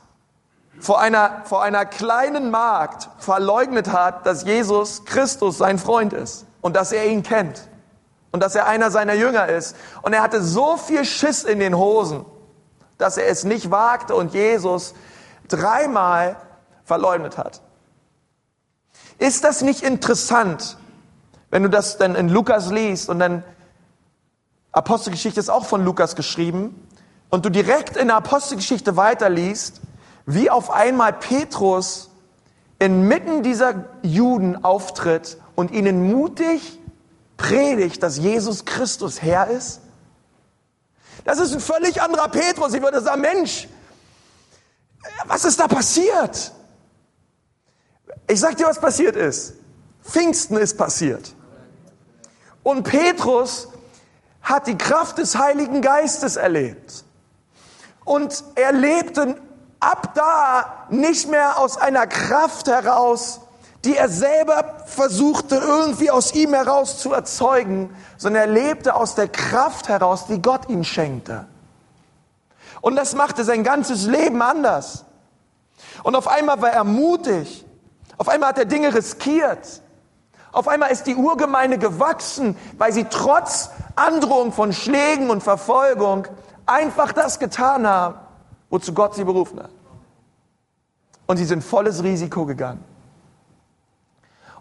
vor 0.79 1.01
einer, 1.01 1.43
vor 1.45 1.63
einer 1.63 1.85
kleinen 1.87 2.51
Magd 2.51 3.09
verleugnet 3.19 3.93
hat, 3.93 4.27
dass 4.27 4.45
Jesus 4.45 5.05
Christus 5.05 5.59
sein 5.59 5.79
Freund 5.79 6.13
ist 6.13 6.47
und 6.61 6.77
dass 6.77 6.93
er 6.93 7.07
ihn 7.07 7.23
kennt 7.23 7.69
und 8.31 8.43
dass 8.43 8.55
er 8.55 8.67
einer 8.67 8.91
seiner 8.91 9.15
Jünger 9.15 9.49
ist. 9.49 9.75
Und 10.03 10.13
er 10.13 10.23
hatte 10.23 10.43
so 10.43 10.77
viel 10.77 11.05
Schiss 11.05 11.45
in 11.45 11.59
den 11.59 11.77
Hosen, 11.77 12.25
dass 12.99 13.17
er 13.17 13.27
es 13.29 13.45
nicht 13.45 13.71
wagte 13.71 14.15
und 14.15 14.35
Jesus 14.35 14.95
dreimal 15.49 16.37
verleugnet 16.85 17.39
hat. 17.39 17.63
Ist 19.19 19.45
das 19.45 19.63
nicht 19.63 19.83
interessant, 19.83 20.77
wenn 21.51 21.63
du 21.63 21.71
das 21.71 21.99
dann 21.99 22.15
in 22.15 22.29
Lukas 22.29 22.71
liest 22.71 23.09
und 23.09 23.19
dann 23.19 23.43
Apostelgeschichte 24.73 25.41
ist 25.41 25.49
auch 25.49 25.65
von 25.65 25.85
Lukas 25.85 26.15
geschrieben, 26.15 26.89
und 27.31 27.45
du 27.45 27.51
direkt 27.51 27.97
in 27.97 28.09
der 28.09 28.17
Apostelgeschichte 28.17 28.97
weiterliest, 28.97 29.81
wie 30.27 30.51
auf 30.51 30.71
einmal 30.71 31.13
Petrus 31.13 32.11
inmitten 32.79 33.43
dieser 33.43 33.85
Juden 34.03 34.65
auftritt 34.65 35.39
und 35.55 35.71
ihnen 35.71 36.11
mutig 36.13 36.79
predigt, 37.37 38.03
dass 38.03 38.19
Jesus 38.19 38.65
Christus 38.65 39.21
Herr 39.23 39.49
ist? 39.49 39.81
Das 41.25 41.39
ist 41.39 41.53
ein 41.53 41.61
völlig 41.61 42.01
anderer 42.01 42.29
Petrus. 42.29 42.73
Ich 42.73 42.83
würde 42.83 43.01
sagen, 43.01 43.21
Mensch, 43.21 43.69
was 45.27 45.45
ist 45.45 45.59
da 45.61 45.69
passiert? 45.69 46.53
Ich 48.29 48.41
sag 48.41 48.57
dir, 48.57 48.67
was 48.67 48.79
passiert 48.79 49.17
ist. 49.17 49.55
Pfingsten 50.03 50.57
ist 50.59 50.77
passiert. 50.77 51.35
Und 52.63 52.85
Petrus 52.85 53.69
hat 54.43 54.67
die 54.67 54.77
Kraft 54.77 55.19
des 55.19 55.37
Heiligen 55.37 55.81
Geistes 55.81 56.37
erlebt. 56.37 57.05
Und 58.05 58.45
er 58.55 58.73
lebte 58.73 59.37
ab 59.81 60.15
da 60.15 60.87
nicht 60.91 61.29
mehr 61.29 61.59
aus 61.59 61.77
einer 61.79 62.07
Kraft 62.07 62.69
heraus, 62.69 63.41
die 63.85 63.97
er 63.97 64.09
selber 64.09 64.83
versuchte 64.87 65.57
irgendwie 65.57 66.11
aus 66.11 66.35
ihm 66.35 66.53
heraus 66.53 66.99
zu 66.99 67.13
erzeugen, 67.13 67.95
sondern 68.17 68.43
er 68.43 68.53
lebte 68.53 68.95
aus 68.95 69.15
der 69.15 69.29
Kraft 69.29 69.89
heraus, 69.89 70.27
die 70.27 70.43
Gott 70.43 70.69
ihm 70.69 70.85
schenkte. 70.85 71.47
Und 72.81 72.97
das 72.97 73.15
machte 73.15 73.45
sein 73.45 73.65
ganzes 73.65 74.07
Leben 74.07 74.43
anders. 74.43 75.05
Und 76.03 76.17
auf 76.17 76.29
einmal 76.29 76.61
war 76.61 76.71
er 76.71 76.85
mutig. 76.85 77.65
Auf 78.19 78.29
einmal 78.29 78.51
hat 78.51 78.59
er 78.59 78.65
Dinge 78.65 78.95
riskiert. 78.95 79.81
Auf 80.51 80.67
einmal 80.67 80.91
ist 80.91 81.07
die 81.07 81.15
Urgemeinde 81.15 81.79
gewachsen, 81.79 82.57
weil 82.77 82.93
sie 82.93 83.05
trotz 83.05 83.71
Androhung 83.95 84.53
von 84.53 84.73
Schlägen 84.73 85.31
und 85.31 85.43
Verfolgung 85.43 86.27
einfach 86.67 87.13
das 87.13 87.39
getan 87.39 87.87
haben, 87.87 88.17
wozu 88.71 88.93
Gott 88.93 89.15
sie 89.15 89.25
berufen 89.25 89.61
hat. 89.61 89.71
Und 91.27 91.37
sie 91.37 91.45
sind 91.45 91.63
volles 91.63 92.03
Risiko 92.03 92.45
gegangen. 92.45 92.83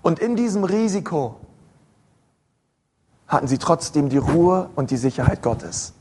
Und 0.02 0.20
in 0.20 0.36
diesem 0.36 0.64
Risiko 0.64 1.38
hatten 3.28 3.48
sie 3.48 3.58
trotzdem 3.58 4.10
die 4.10 4.18
Ruhe 4.18 4.70
und 4.76 4.92
die 4.92 4.98
Sicherheit 4.98 5.42
Gottes. 5.42 5.94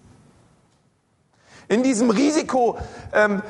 In 1.69 1.83
diesem 1.83 2.11
Risiko 2.11 2.79
ähm, 3.13 3.43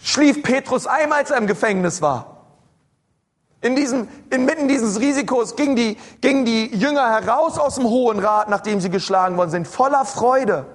schlief 0.00 0.42
Petrus 0.42 0.86
ein, 0.86 1.12
als 1.12 1.30
er 1.30 1.38
im 1.38 1.46
Gefängnis 1.46 2.00
war. 2.00 2.37
In 3.60 3.74
diesem, 3.74 4.08
inmitten 4.30 4.68
dieses 4.68 5.00
Risikos 5.00 5.56
gingen 5.56 5.74
die, 5.74 5.96
gingen 6.20 6.44
die 6.44 6.66
Jünger 6.76 7.08
heraus 7.10 7.58
aus 7.58 7.74
dem 7.74 7.84
Hohen 7.84 8.20
Rat, 8.20 8.48
nachdem 8.48 8.80
sie 8.80 8.90
geschlagen 8.90 9.36
worden 9.36 9.50
sind, 9.50 9.66
voller 9.66 10.04
Freude, 10.04 10.66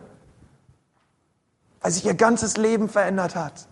weil 1.81 1.91
sich 1.91 2.05
ihr 2.05 2.13
ganzes 2.13 2.57
Leben 2.57 2.89
verändert 2.89 3.35
hat. 3.35 3.67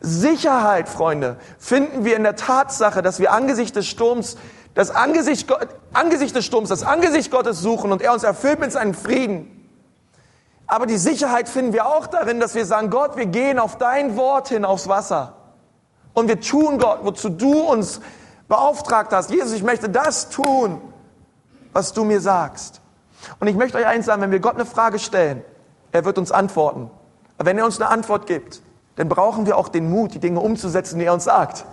Sicherheit, 0.00 0.88
Freunde, 0.88 1.36
finden 1.58 2.04
wir 2.04 2.16
in 2.16 2.22
der 2.22 2.34
Tatsache, 2.34 3.02
dass 3.02 3.18
wir 3.20 3.32
angesichts 3.32 3.72
des 3.72 3.86
Sturms, 3.86 4.36
das 4.74 4.90
Angesicht, 4.90 5.46
Angesicht 5.92 6.34
des 6.34 6.44
Sturms, 6.44 6.70
das 6.70 6.82
Angesicht 6.82 7.30
Gottes 7.30 7.60
suchen 7.60 7.92
und 7.92 8.02
er 8.02 8.12
uns 8.12 8.24
erfüllt 8.24 8.58
mit 8.58 8.72
seinem 8.72 8.94
Frieden. 8.94 9.52
Aber 10.66 10.86
die 10.86 10.98
Sicherheit 10.98 11.48
finden 11.48 11.72
wir 11.72 11.86
auch 11.86 12.06
darin, 12.06 12.40
dass 12.40 12.54
wir 12.54 12.66
sagen, 12.66 12.90
Gott, 12.90 13.16
wir 13.16 13.26
gehen 13.26 13.58
auf 13.58 13.78
dein 13.78 14.16
Wort 14.16 14.48
hin 14.48 14.64
aufs 14.64 14.88
Wasser. 14.88 15.35
Und 16.16 16.28
wir 16.28 16.40
tun 16.40 16.78
Gott, 16.78 17.00
wozu 17.02 17.28
du 17.28 17.52
uns 17.60 18.00
beauftragt 18.48 19.12
hast. 19.12 19.30
Jesus, 19.30 19.52
ich 19.52 19.62
möchte 19.62 19.90
das 19.90 20.30
tun, 20.30 20.80
was 21.74 21.92
du 21.92 22.04
mir 22.04 22.22
sagst. 22.22 22.80
Und 23.38 23.48
ich 23.48 23.54
möchte 23.54 23.76
euch 23.76 23.86
eins 23.86 24.06
sagen, 24.06 24.22
wenn 24.22 24.30
wir 24.30 24.40
Gott 24.40 24.54
eine 24.54 24.64
Frage 24.64 24.98
stellen, 24.98 25.44
er 25.92 26.06
wird 26.06 26.16
uns 26.16 26.32
antworten. 26.32 26.90
Aber 27.36 27.50
wenn 27.50 27.58
er 27.58 27.66
uns 27.66 27.78
eine 27.78 27.90
Antwort 27.90 28.26
gibt, 28.26 28.62
dann 28.96 29.10
brauchen 29.10 29.44
wir 29.44 29.58
auch 29.58 29.68
den 29.68 29.90
Mut, 29.90 30.14
die 30.14 30.18
Dinge 30.18 30.40
umzusetzen, 30.40 30.98
die 30.98 31.04
er 31.04 31.12
uns 31.12 31.24
sagt. 31.24 31.66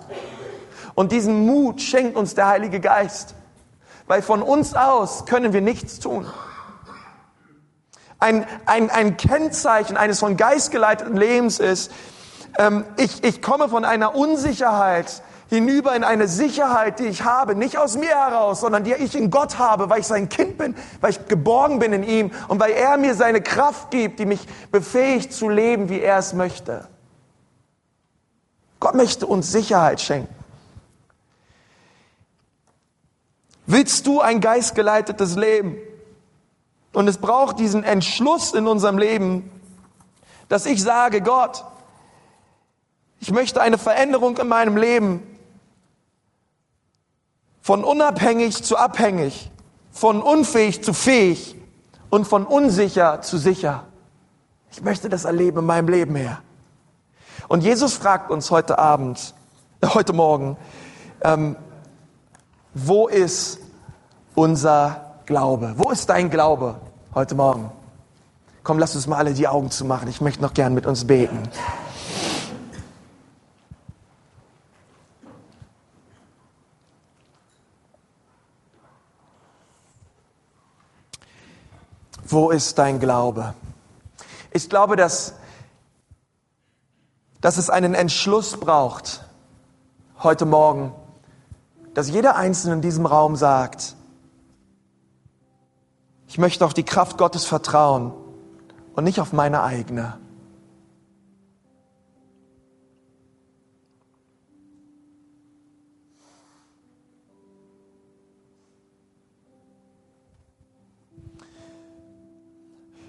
Und 0.93 1.13
diesen 1.13 1.45
Mut 1.45 1.79
schenkt 1.79 2.17
uns 2.17 2.35
der 2.35 2.47
Heilige 2.47 2.81
Geist. 2.81 3.35
Weil 4.07 4.21
von 4.21 4.41
uns 4.41 4.73
aus 4.73 5.25
können 5.25 5.53
wir 5.53 5.61
nichts 5.61 6.01
tun. 6.01 6.27
Ein, 8.19 8.45
ein, 8.65 8.89
ein 8.89 9.15
Kennzeichen 9.15 9.95
eines 9.95 10.19
von 10.19 10.35
Geist 10.35 10.71
geleiteten 10.71 11.15
Lebens 11.15 11.59
ist, 11.59 11.93
ähm, 12.57 12.85
ich, 12.97 13.23
ich 13.23 13.41
komme 13.41 13.69
von 13.69 13.85
einer 13.85 14.15
Unsicherheit 14.15 15.23
hinüber 15.49 15.95
in 15.95 16.03
eine 16.03 16.27
Sicherheit, 16.27 16.99
die 16.99 17.05
ich 17.05 17.23
habe, 17.23 17.55
nicht 17.55 17.77
aus 17.77 17.95
mir 17.95 18.09
heraus, 18.09 18.61
sondern 18.61 18.83
die 18.83 18.93
ich 18.93 19.15
in 19.15 19.29
Gott 19.29 19.59
habe, 19.59 19.89
weil 19.89 19.99
ich 19.99 20.07
sein 20.07 20.29
Kind 20.29 20.57
bin, 20.57 20.75
weil 20.99 21.11
ich 21.11 21.27
geborgen 21.27 21.79
bin 21.79 21.93
in 21.93 22.03
ihm 22.03 22.31
und 22.47 22.59
weil 22.59 22.71
er 22.71 22.97
mir 22.97 23.13
seine 23.13 23.41
Kraft 23.41 23.91
gibt, 23.91 24.19
die 24.19 24.25
mich 24.25 24.47
befähigt 24.71 25.31
zu 25.31 25.49
leben, 25.49 25.89
wie 25.89 25.99
er 25.99 26.17
es 26.17 26.33
möchte. 26.33 26.87
Gott 28.79 28.95
möchte 28.95 29.27
uns 29.27 29.51
Sicherheit 29.51 30.01
schenken. 30.01 30.33
Willst 33.65 34.07
du 34.07 34.19
ein 34.19 34.41
geistgeleitetes 34.41 35.35
Leben? 35.35 35.77
Und 36.91 37.07
es 37.07 37.17
braucht 37.17 37.59
diesen 37.59 37.83
Entschluss 37.83 38.53
in 38.53 38.67
unserem 38.67 38.97
Leben, 38.97 39.49
dass 40.49 40.65
ich 40.65 40.83
sage, 40.83 41.21
Gott, 41.21 41.63
ich 43.23 43.31
möchte 43.31 43.61
eine 43.61 43.77
Veränderung 43.77 44.37
in 44.37 44.49
meinem 44.49 44.75
Leben 44.75 45.23
von 47.61 47.85
unabhängig 47.85 48.65
zu 48.65 48.75
abhängig, 48.75 49.49
von 49.93 50.21
unfähig 50.21 50.83
zu 50.83 50.93
fähig 50.93 51.55
und 52.09 52.27
von 52.27 52.45
unsicher 52.45 53.21
zu 53.21 53.37
sicher. 53.37 53.85
Ich 54.73 54.83
möchte 54.83 55.07
das 55.07 55.23
erleben 55.23 55.59
in 55.59 55.65
meinem 55.65 55.87
Leben, 55.87 56.17
Herr. 56.17 56.41
Und 57.47 57.63
Jesus 57.63 57.93
fragt 57.93 58.29
uns 58.29 58.51
heute 58.51 58.77
Abend, 58.77 59.33
äh, 59.79 59.87
heute 59.87 60.11
Morgen, 60.11 60.57
ähm, 61.21 61.55
wo 62.73 63.07
ist 63.07 63.59
unser 64.35 65.13
Glaube? 65.25 65.75
Wo 65.77 65.91
ist 65.91 66.09
dein 66.09 66.29
Glaube 66.29 66.75
heute 67.15 67.35
Morgen? 67.35 67.71
Komm, 68.63 68.79
lass 68.79 68.95
uns 68.95 69.07
mal 69.07 69.15
alle 69.15 69.33
die 69.33 69.47
Augen 69.47 69.71
zu 69.71 69.85
machen. 69.85 70.09
Ich 70.09 70.19
möchte 70.19 70.41
noch 70.41 70.53
gern 70.53 70.73
mit 70.73 70.85
uns 70.85 71.07
beten. 71.07 71.39
Wo 82.33 82.49
ist 82.49 82.79
dein 82.79 82.99
Glaube? 82.99 83.53
Ich 84.51 84.67
glaube, 84.67 84.95
dass 84.95 85.35
dass 87.41 87.57
es 87.57 87.69
einen 87.69 87.93
Entschluss 87.93 88.57
braucht 88.57 89.23
heute 90.23 90.45
Morgen, 90.45 90.93
dass 91.93 92.09
jeder 92.09 92.35
Einzelne 92.35 92.75
in 92.75 92.81
diesem 92.81 93.05
Raum 93.05 93.35
sagt, 93.35 93.95
ich 96.27 96.39
möchte 96.39 96.65
auf 96.65 96.73
die 96.73 96.85
Kraft 96.85 97.19
Gottes 97.19 97.45
vertrauen 97.45 98.13
und 98.95 99.03
nicht 99.03 99.19
auf 99.19 99.31
meine 99.33 99.61
eigene. 99.61 100.17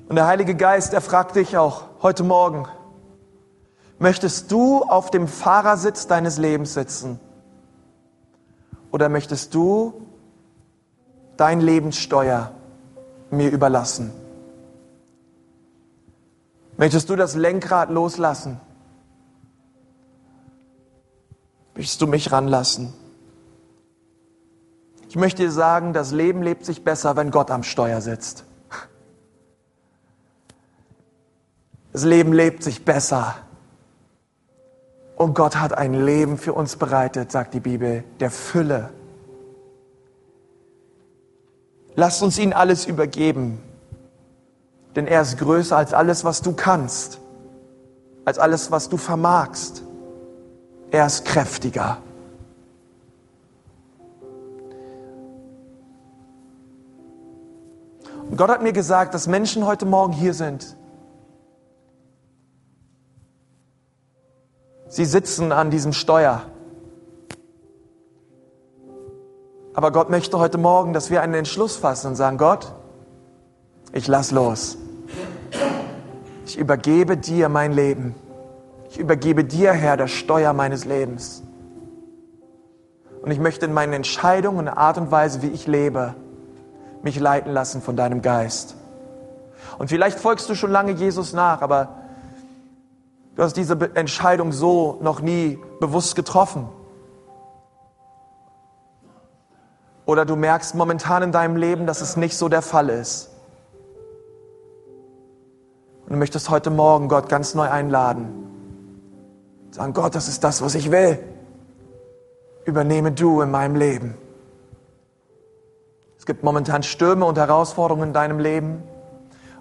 Und 0.09 0.17
der 0.17 0.27
Heilige 0.27 0.55
Geist, 0.55 0.93
er 0.93 1.01
fragt 1.01 1.37
dich 1.37 1.57
auch 1.57 1.85
heute 2.03 2.25
Morgen, 2.25 2.67
Möchtest 3.99 4.51
du 4.51 4.83
auf 4.83 5.11
dem 5.11 5.29
Fahrersitz 5.29 6.07
deines 6.07 6.39
Lebens 6.39 6.75
sitzen? 6.75 7.21
Oder 8.91 9.09
möchtest 9.09 9.55
du 9.55 10.07
dein 11.37 11.61
Lebenssteuer 11.61 12.53
mir 13.31 13.51
überlassen? 13.51 14.13
Möchtest 16.77 17.09
du 17.09 17.17
das 17.17 17.35
Lenkrad 17.35 17.91
loslassen? 17.91 18.61
Möchtest 21.75 22.03
du 22.03 22.07
mich 22.07 22.31
ranlassen? 22.31 22.93
Ich 25.09 25.17
möchte 25.17 25.45
dir 25.45 25.53
sagen, 25.53 25.93
das 25.93 26.11
Leben 26.11 26.43
lebt 26.43 26.67
sich 26.67 26.83
besser, 26.83 27.15
wenn 27.17 27.31
Gott 27.31 27.51
am 27.51 27.63
Steuer 27.63 28.01
sitzt. 28.01 28.45
Das 31.95 32.03
Leben 32.03 32.33
lebt 32.33 32.65
sich 32.65 32.85
besser, 32.85 33.37
und 35.15 35.35
Gott 35.35 35.55
hat 35.55 35.73
ein 35.73 35.95
Leben 35.95 36.39
für 36.39 36.53
uns 36.53 36.75
bereitet, 36.75 37.31
sagt 37.31 37.55
die 37.55 37.61
Bibel, 37.61 38.03
der 38.19 38.33
Fülle. 38.33 38.91
Lasst 41.95 42.21
uns 42.21 42.37
ihn 42.37 42.53
alles 42.53 42.85
übergeben, 42.87 43.63
denn 44.97 45.07
er 45.07 45.23
ist 45.23 45.39
größer 45.39 45.77
als 45.77 45.95
alles, 45.95 46.25
was 46.25 46.43
du 46.43 46.53
kannst, 46.53 47.21
als 48.25 48.41
alles, 48.41 48.73
was 48.73 48.89
du 48.89 48.97
vermagst. 48.97 49.85
Er 50.91 51.07
ist 51.07 51.25
kräftiger. 51.25 51.99
Und 58.29 58.37
Gott 58.37 58.51
hat 58.51 58.65
mir 58.65 58.73
gesagt, 58.73 59.15
dass 59.15 59.29
Menschen 59.29 59.65
heute 59.65 59.87
Morgen 59.87 60.13
hier 60.13 60.35
sind, 60.35 60.77
Sie 64.95 65.07
sitzen 65.07 65.51
an 65.51 65.73
diesem 65.73 65.93
Steuer. 65.93 66.43
Aber 69.75 69.91
Gott 69.91 70.09
möchte 70.09 70.39
heute 70.39 70.57
Morgen, 70.57 70.93
dass 70.93 71.11
wir 71.11 71.21
einen 71.21 71.35
Entschluss 71.35 71.75
fassen 71.75 72.07
und 72.07 72.15
sagen, 72.15 72.39
Gott, 72.39 72.73
ich 73.91 74.07
lass 74.07 74.31
los. 74.31 74.79
Ich 76.47 76.57
übergebe 76.57 77.17
dir 77.17 77.49
mein 77.49 77.73
Leben. 77.73 78.15
Ich 78.89 79.01
übergebe 79.01 79.43
dir, 79.43 79.73
Herr, 79.73 79.97
das 79.97 80.13
Steuer 80.13 80.53
meines 80.53 80.85
Lebens. 80.85 81.43
Und 83.21 83.33
ich 83.33 83.41
möchte 83.41 83.67
in 83.67 83.73
meinen 83.73 83.95
Entscheidungen 83.95 84.61
und 84.61 84.69
Art 84.69 84.97
und 84.97 85.11
Weise, 85.11 85.43
wie 85.43 85.49
ich 85.49 85.67
lebe, 85.67 86.15
mich 87.03 87.19
leiten 87.19 87.53
lassen 87.53 87.83
von 87.83 87.97
deinem 87.97 88.23
Geist. 88.23 88.77
Und 89.77 89.89
vielleicht 89.89 90.21
folgst 90.21 90.49
du 90.49 90.55
schon 90.55 90.71
lange 90.71 90.93
Jesus 90.93 91.33
nach, 91.33 91.63
aber 91.63 92.04
Du 93.37 93.43
hast 93.43 93.57
diese 93.57 93.75
Entscheidung 93.95 94.53
so 94.53 94.99
noch 95.01 95.21
nie 95.21 95.59
bewusst 95.81 96.15
getroffen. 96.15 96.69
Oder 100.07 100.25
du 100.25 100.37
merkst 100.37 100.75
momentan 100.75 101.23
in 101.23 101.33
deinem 101.33 101.57
Leben, 101.57 101.87
dass 101.87 102.01
es 102.01 102.17
nicht 102.17 102.37
so 102.37 102.49
der 102.49 102.63
Fall 102.63 102.91
ist. 102.91 103.31
Und 106.05 106.13
du 106.13 106.19
möchtest 106.19 106.51
heute 106.51 106.71
Morgen 106.71 107.09
Gott 107.09 107.29
ganz 107.29 107.55
neu 107.55 107.69
einladen. 107.69 108.29
Sagen, 109.71 109.95
Gott, 109.95 110.15
das 110.15 110.29
ist 110.29 110.45
das, 110.45 110.63
was 110.63 110.75
ich 110.75 110.91
will. 110.93 111.19
Übernehme 112.67 113.13
du 113.13 113.41
in 113.41 113.51
meinem 113.51 113.75
Leben. 113.75 114.17
Es 116.19 116.27
gibt 116.27 116.45
momentan 116.45 116.83
Stürme 116.83 117.25
und 117.25 117.37
Herausforderungen 117.37 118.09
in 118.09 118.13
deinem 118.13 118.39
Leben 118.39 118.83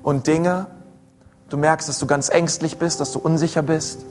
und 0.04 0.28
Dinge. 0.28 0.68
Du 1.54 1.60
merkst, 1.60 1.88
dass 1.88 2.00
du 2.00 2.08
ganz 2.08 2.30
ängstlich 2.30 2.80
bist, 2.80 3.00
dass 3.00 3.12
du 3.12 3.20
unsicher 3.20 3.62
bist. 3.62 4.04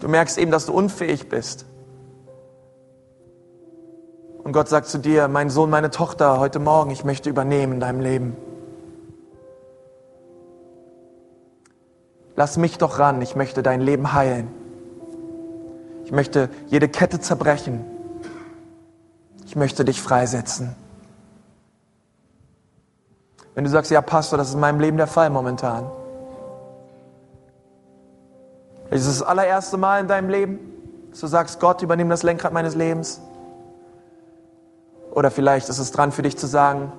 Du 0.00 0.06
merkst 0.06 0.38
eben, 0.38 0.52
dass 0.52 0.66
du 0.66 0.72
unfähig 0.72 1.28
bist. 1.28 1.66
Und 4.44 4.52
Gott 4.52 4.68
sagt 4.68 4.86
zu 4.86 4.98
dir, 4.98 5.26
mein 5.26 5.50
Sohn, 5.50 5.68
meine 5.68 5.90
Tochter, 5.90 6.38
heute 6.38 6.60
Morgen, 6.60 6.92
ich 6.92 7.02
möchte 7.02 7.28
übernehmen 7.28 7.72
in 7.72 7.80
deinem 7.80 7.98
Leben. 7.98 8.36
Lass 12.36 12.56
mich 12.56 12.78
doch 12.78 13.00
ran, 13.00 13.20
ich 13.20 13.34
möchte 13.34 13.64
dein 13.64 13.80
Leben 13.80 14.12
heilen. 14.12 14.46
Ich 16.04 16.12
möchte 16.12 16.50
jede 16.68 16.88
Kette 16.88 17.18
zerbrechen. 17.18 17.84
Ich 19.44 19.56
möchte 19.56 19.84
dich 19.84 20.00
freisetzen. 20.00 20.76
Wenn 23.58 23.64
du 23.64 23.70
sagst, 23.70 23.90
ja, 23.90 24.00
Pastor, 24.00 24.38
das 24.38 24.50
ist 24.50 24.54
in 24.54 24.60
meinem 24.60 24.78
Leben 24.78 24.98
der 24.98 25.08
Fall 25.08 25.30
momentan. 25.30 25.90
Es 28.88 29.04
ist 29.04 29.20
das 29.20 29.26
allererste 29.26 29.76
Mal 29.76 30.00
in 30.00 30.06
deinem 30.06 30.30
Leben, 30.30 30.60
dass 31.10 31.18
du 31.18 31.26
sagst, 31.26 31.58
Gott, 31.58 31.82
übernimm 31.82 32.08
das 32.08 32.22
Lenkrad 32.22 32.52
meines 32.52 32.76
Lebens. 32.76 33.20
Oder 35.10 35.32
vielleicht 35.32 35.68
ist 35.68 35.80
es 35.80 35.90
dran 35.90 36.12
für 36.12 36.22
dich 36.22 36.38
zu 36.38 36.46
sagen, 36.46 36.92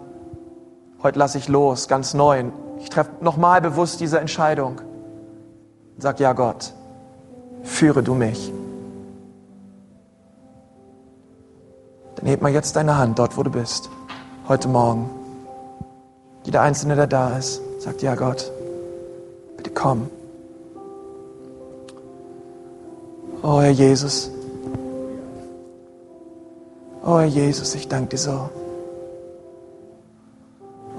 heute 1.01 1.17
lasse 1.17 1.37
ich 1.37 1.47
los, 1.47 1.87
ganz 1.87 2.13
neu. 2.13 2.43
Ich 2.79 2.89
treffe 2.89 3.11
nochmal 3.21 3.61
bewusst 3.61 4.01
diese 4.01 4.19
Entscheidung. 4.19 4.81
Sag, 5.97 6.19
ja 6.19 6.33
Gott, 6.33 6.73
führe 7.63 8.03
du 8.03 8.15
mich. 8.15 8.51
Dann 12.17 12.25
heb 12.25 12.41
mal 12.41 12.51
jetzt 12.51 12.75
deine 12.75 12.97
Hand 12.97 13.17
dort, 13.17 13.37
wo 13.37 13.43
du 13.43 13.49
bist, 13.49 13.89
heute 14.49 14.67
Morgen. 14.67 15.18
Jeder 16.49 16.61
Einzelne, 16.63 16.95
der 16.95 17.05
da 17.05 17.37
ist, 17.37 17.61
sagt, 17.77 18.01
ja 18.01 18.15
Gott, 18.15 18.51
bitte 19.55 19.69
komm. 19.69 20.09
Oh 23.43 23.61
Herr 23.61 23.69
Jesus. 23.69 24.31
Oh 27.05 27.19
Herr 27.19 27.25
Jesus, 27.25 27.75
ich 27.75 27.87
danke 27.87 28.09
dir 28.09 28.17
so. 28.17 28.49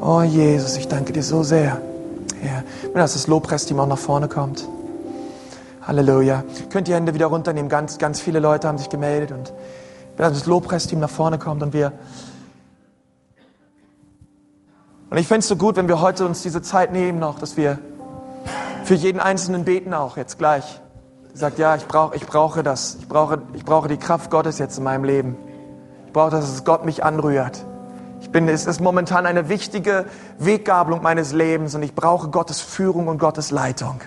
Oh 0.01 0.23
Jesus, 0.23 0.77
ich 0.77 0.87
danke 0.87 1.13
dir 1.13 1.25
so 1.25 1.43
sehr. 1.43 1.83
Herr, 2.41 2.63
wenn 2.85 2.95
das, 2.95 3.15
das 3.15 3.27
Lobpreisteam 3.27 3.81
auch 3.81 3.89
nach 3.89 3.99
vorne 3.99 4.29
kommt. 4.29 4.69
Halleluja. 5.83 6.45
Könnt 6.71 6.87
ihr 6.87 6.95
Hände 6.95 7.13
wieder 7.13 7.27
runternehmen? 7.27 7.69
Ganz, 7.69 7.99
ganz 7.99 8.21
viele 8.21 8.39
Leute 8.39 8.69
haben 8.69 8.79
sich 8.79 8.89
gemeldet 8.89 9.33
und 9.33 9.53
wenn 10.17 10.33
das 10.33 10.47
Lobpreisteam 10.47 11.01
nach 11.01 11.11
vorne 11.11 11.39
kommt 11.39 11.61
und 11.65 11.73
wir 11.73 11.91
und 15.11 15.17
ich 15.17 15.27
fände 15.27 15.41
es 15.41 15.49
so 15.49 15.57
gut, 15.57 15.77
wenn 15.77 15.89
wir 15.89 16.01
heute 16.01 16.25
uns 16.25 16.43
diese 16.43 16.63
Zeit 16.63 16.93
nehmen 16.93 17.19
noch, 17.19 17.39
dass 17.39 17.57
wir 17.57 17.79
für 18.85 18.95
jeden 18.95 19.21
Einzelnen 19.21 19.65
beten 19.65 19.93
auch 19.93 20.17
jetzt 20.17 20.39
gleich. 20.39 20.81
Sagt, 21.35 21.59
ja, 21.59 21.77
ich, 21.77 21.87
brauch, 21.87 22.13
ich 22.13 22.27
brauche 22.27 22.63
das. 22.63 22.97
Ich 23.01 23.09
brauche, 23.09 23.43
ich 23.53 23.65
brauche 23.65 23.89
die 23.89 23.97
Kraft 23.97 24.31
Gottes 24.31 24.59
jetzt 24.59 24.79
in 24.79 24.85
meinem 24.85 25.05
Leben. 25.05 25.37
Ich 26.07 26.13
brauche, 26.13 26.31
dass 26.31 26.49
es 26.49 26.65
Gott 26.65 26.85
mich 26.85 27.05
anrührt. 27.05 27.65
Ich 28.21 28.31
bin, 28.31 28.49
es 28.49 28.67
ist 28.67 28.81
momentan 28.81 29.27
eine 29.27 29.49
wichtige 29.49 30.07
Weggabelung 30.39 31.03
meines 31.03 31.33
Lebens 31.33 31.75
und 31.75 31.83
ich 31.83 31.95
brauche 31.95 32.29
Gottes 32.29 32.61
Führung 32.61 33.09
und 33.09 33.19
Gottes 33.19 33.51
Leitung. 33.51 34.01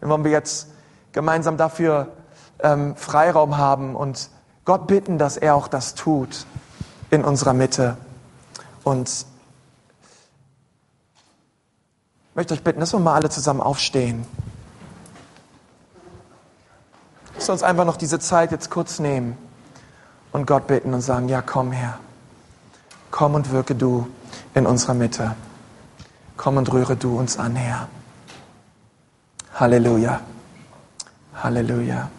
Wenn 0.00 0.08
wollen 0.08 0.24
wir 0.24 0.30
jetzt 0.30 0.68
gemeinsam 1.12 1.56
dafür 1.56 2.08
ähm, 2.60 2.96
Freiraum 2.96 3.58
haben 3.58 3.94
und 3.94 4.30
Gott 4.64 4.86
bitten, 4.86 5.18
dass 5.18 5.36
er 5.36 5.54
auch 5.54 5.68
das 5.68 5.94
tut 5.94 6.46
in 7.10 7.24
unserer 7.24 7.52
Mitte. 7.52 7.96
Und 8.84 9.26
ich 12.36 12.38
möchte 12.38 12.52
euch 12.52 12.62
bitten, 12.62 12.80
dass 12.80 12.92
wir 12.92 13.00
mal 13.00 13.14
alle 13.14 13.30
zusammen 13.30 13.62
aufstehen. 13.62 14.26
Lass 17.34 17.48
uns 17.48 17.62
einfach 17.62 17.86
noch 17.86 17.96
diese 17.96 18.18
Zeit 18.18 18.52
jetzt 18.52 18.68
kurz 18.68 18.98
nehmen 18.98 19.38
und 20.32 20.46
Gott 20.46 20.66
bitten 20.66 20.92
und 20.92 21.00
sagen, 21.00 21.30
ja, 21.30 21.40
komm 21.40 21.72
her. 21.72 21.98
Komm 23.10 23.36
und 23.36 23.52
wirke 23.52 23.74
du 23.74 24.06
in 24.52 24.66
unserer 24.66 24.92
Mitte. 24.92 25.34
Komm 26.36 26.58
und 26.58 26.70
rühre 26.70 26.94
du 26.94 27.18
uns 27.18 27.38
an, 27.38 27.56
Herr. 27.56 27.88
Halleluja. 29.54 30.20
Halleluja. 31.42 32.10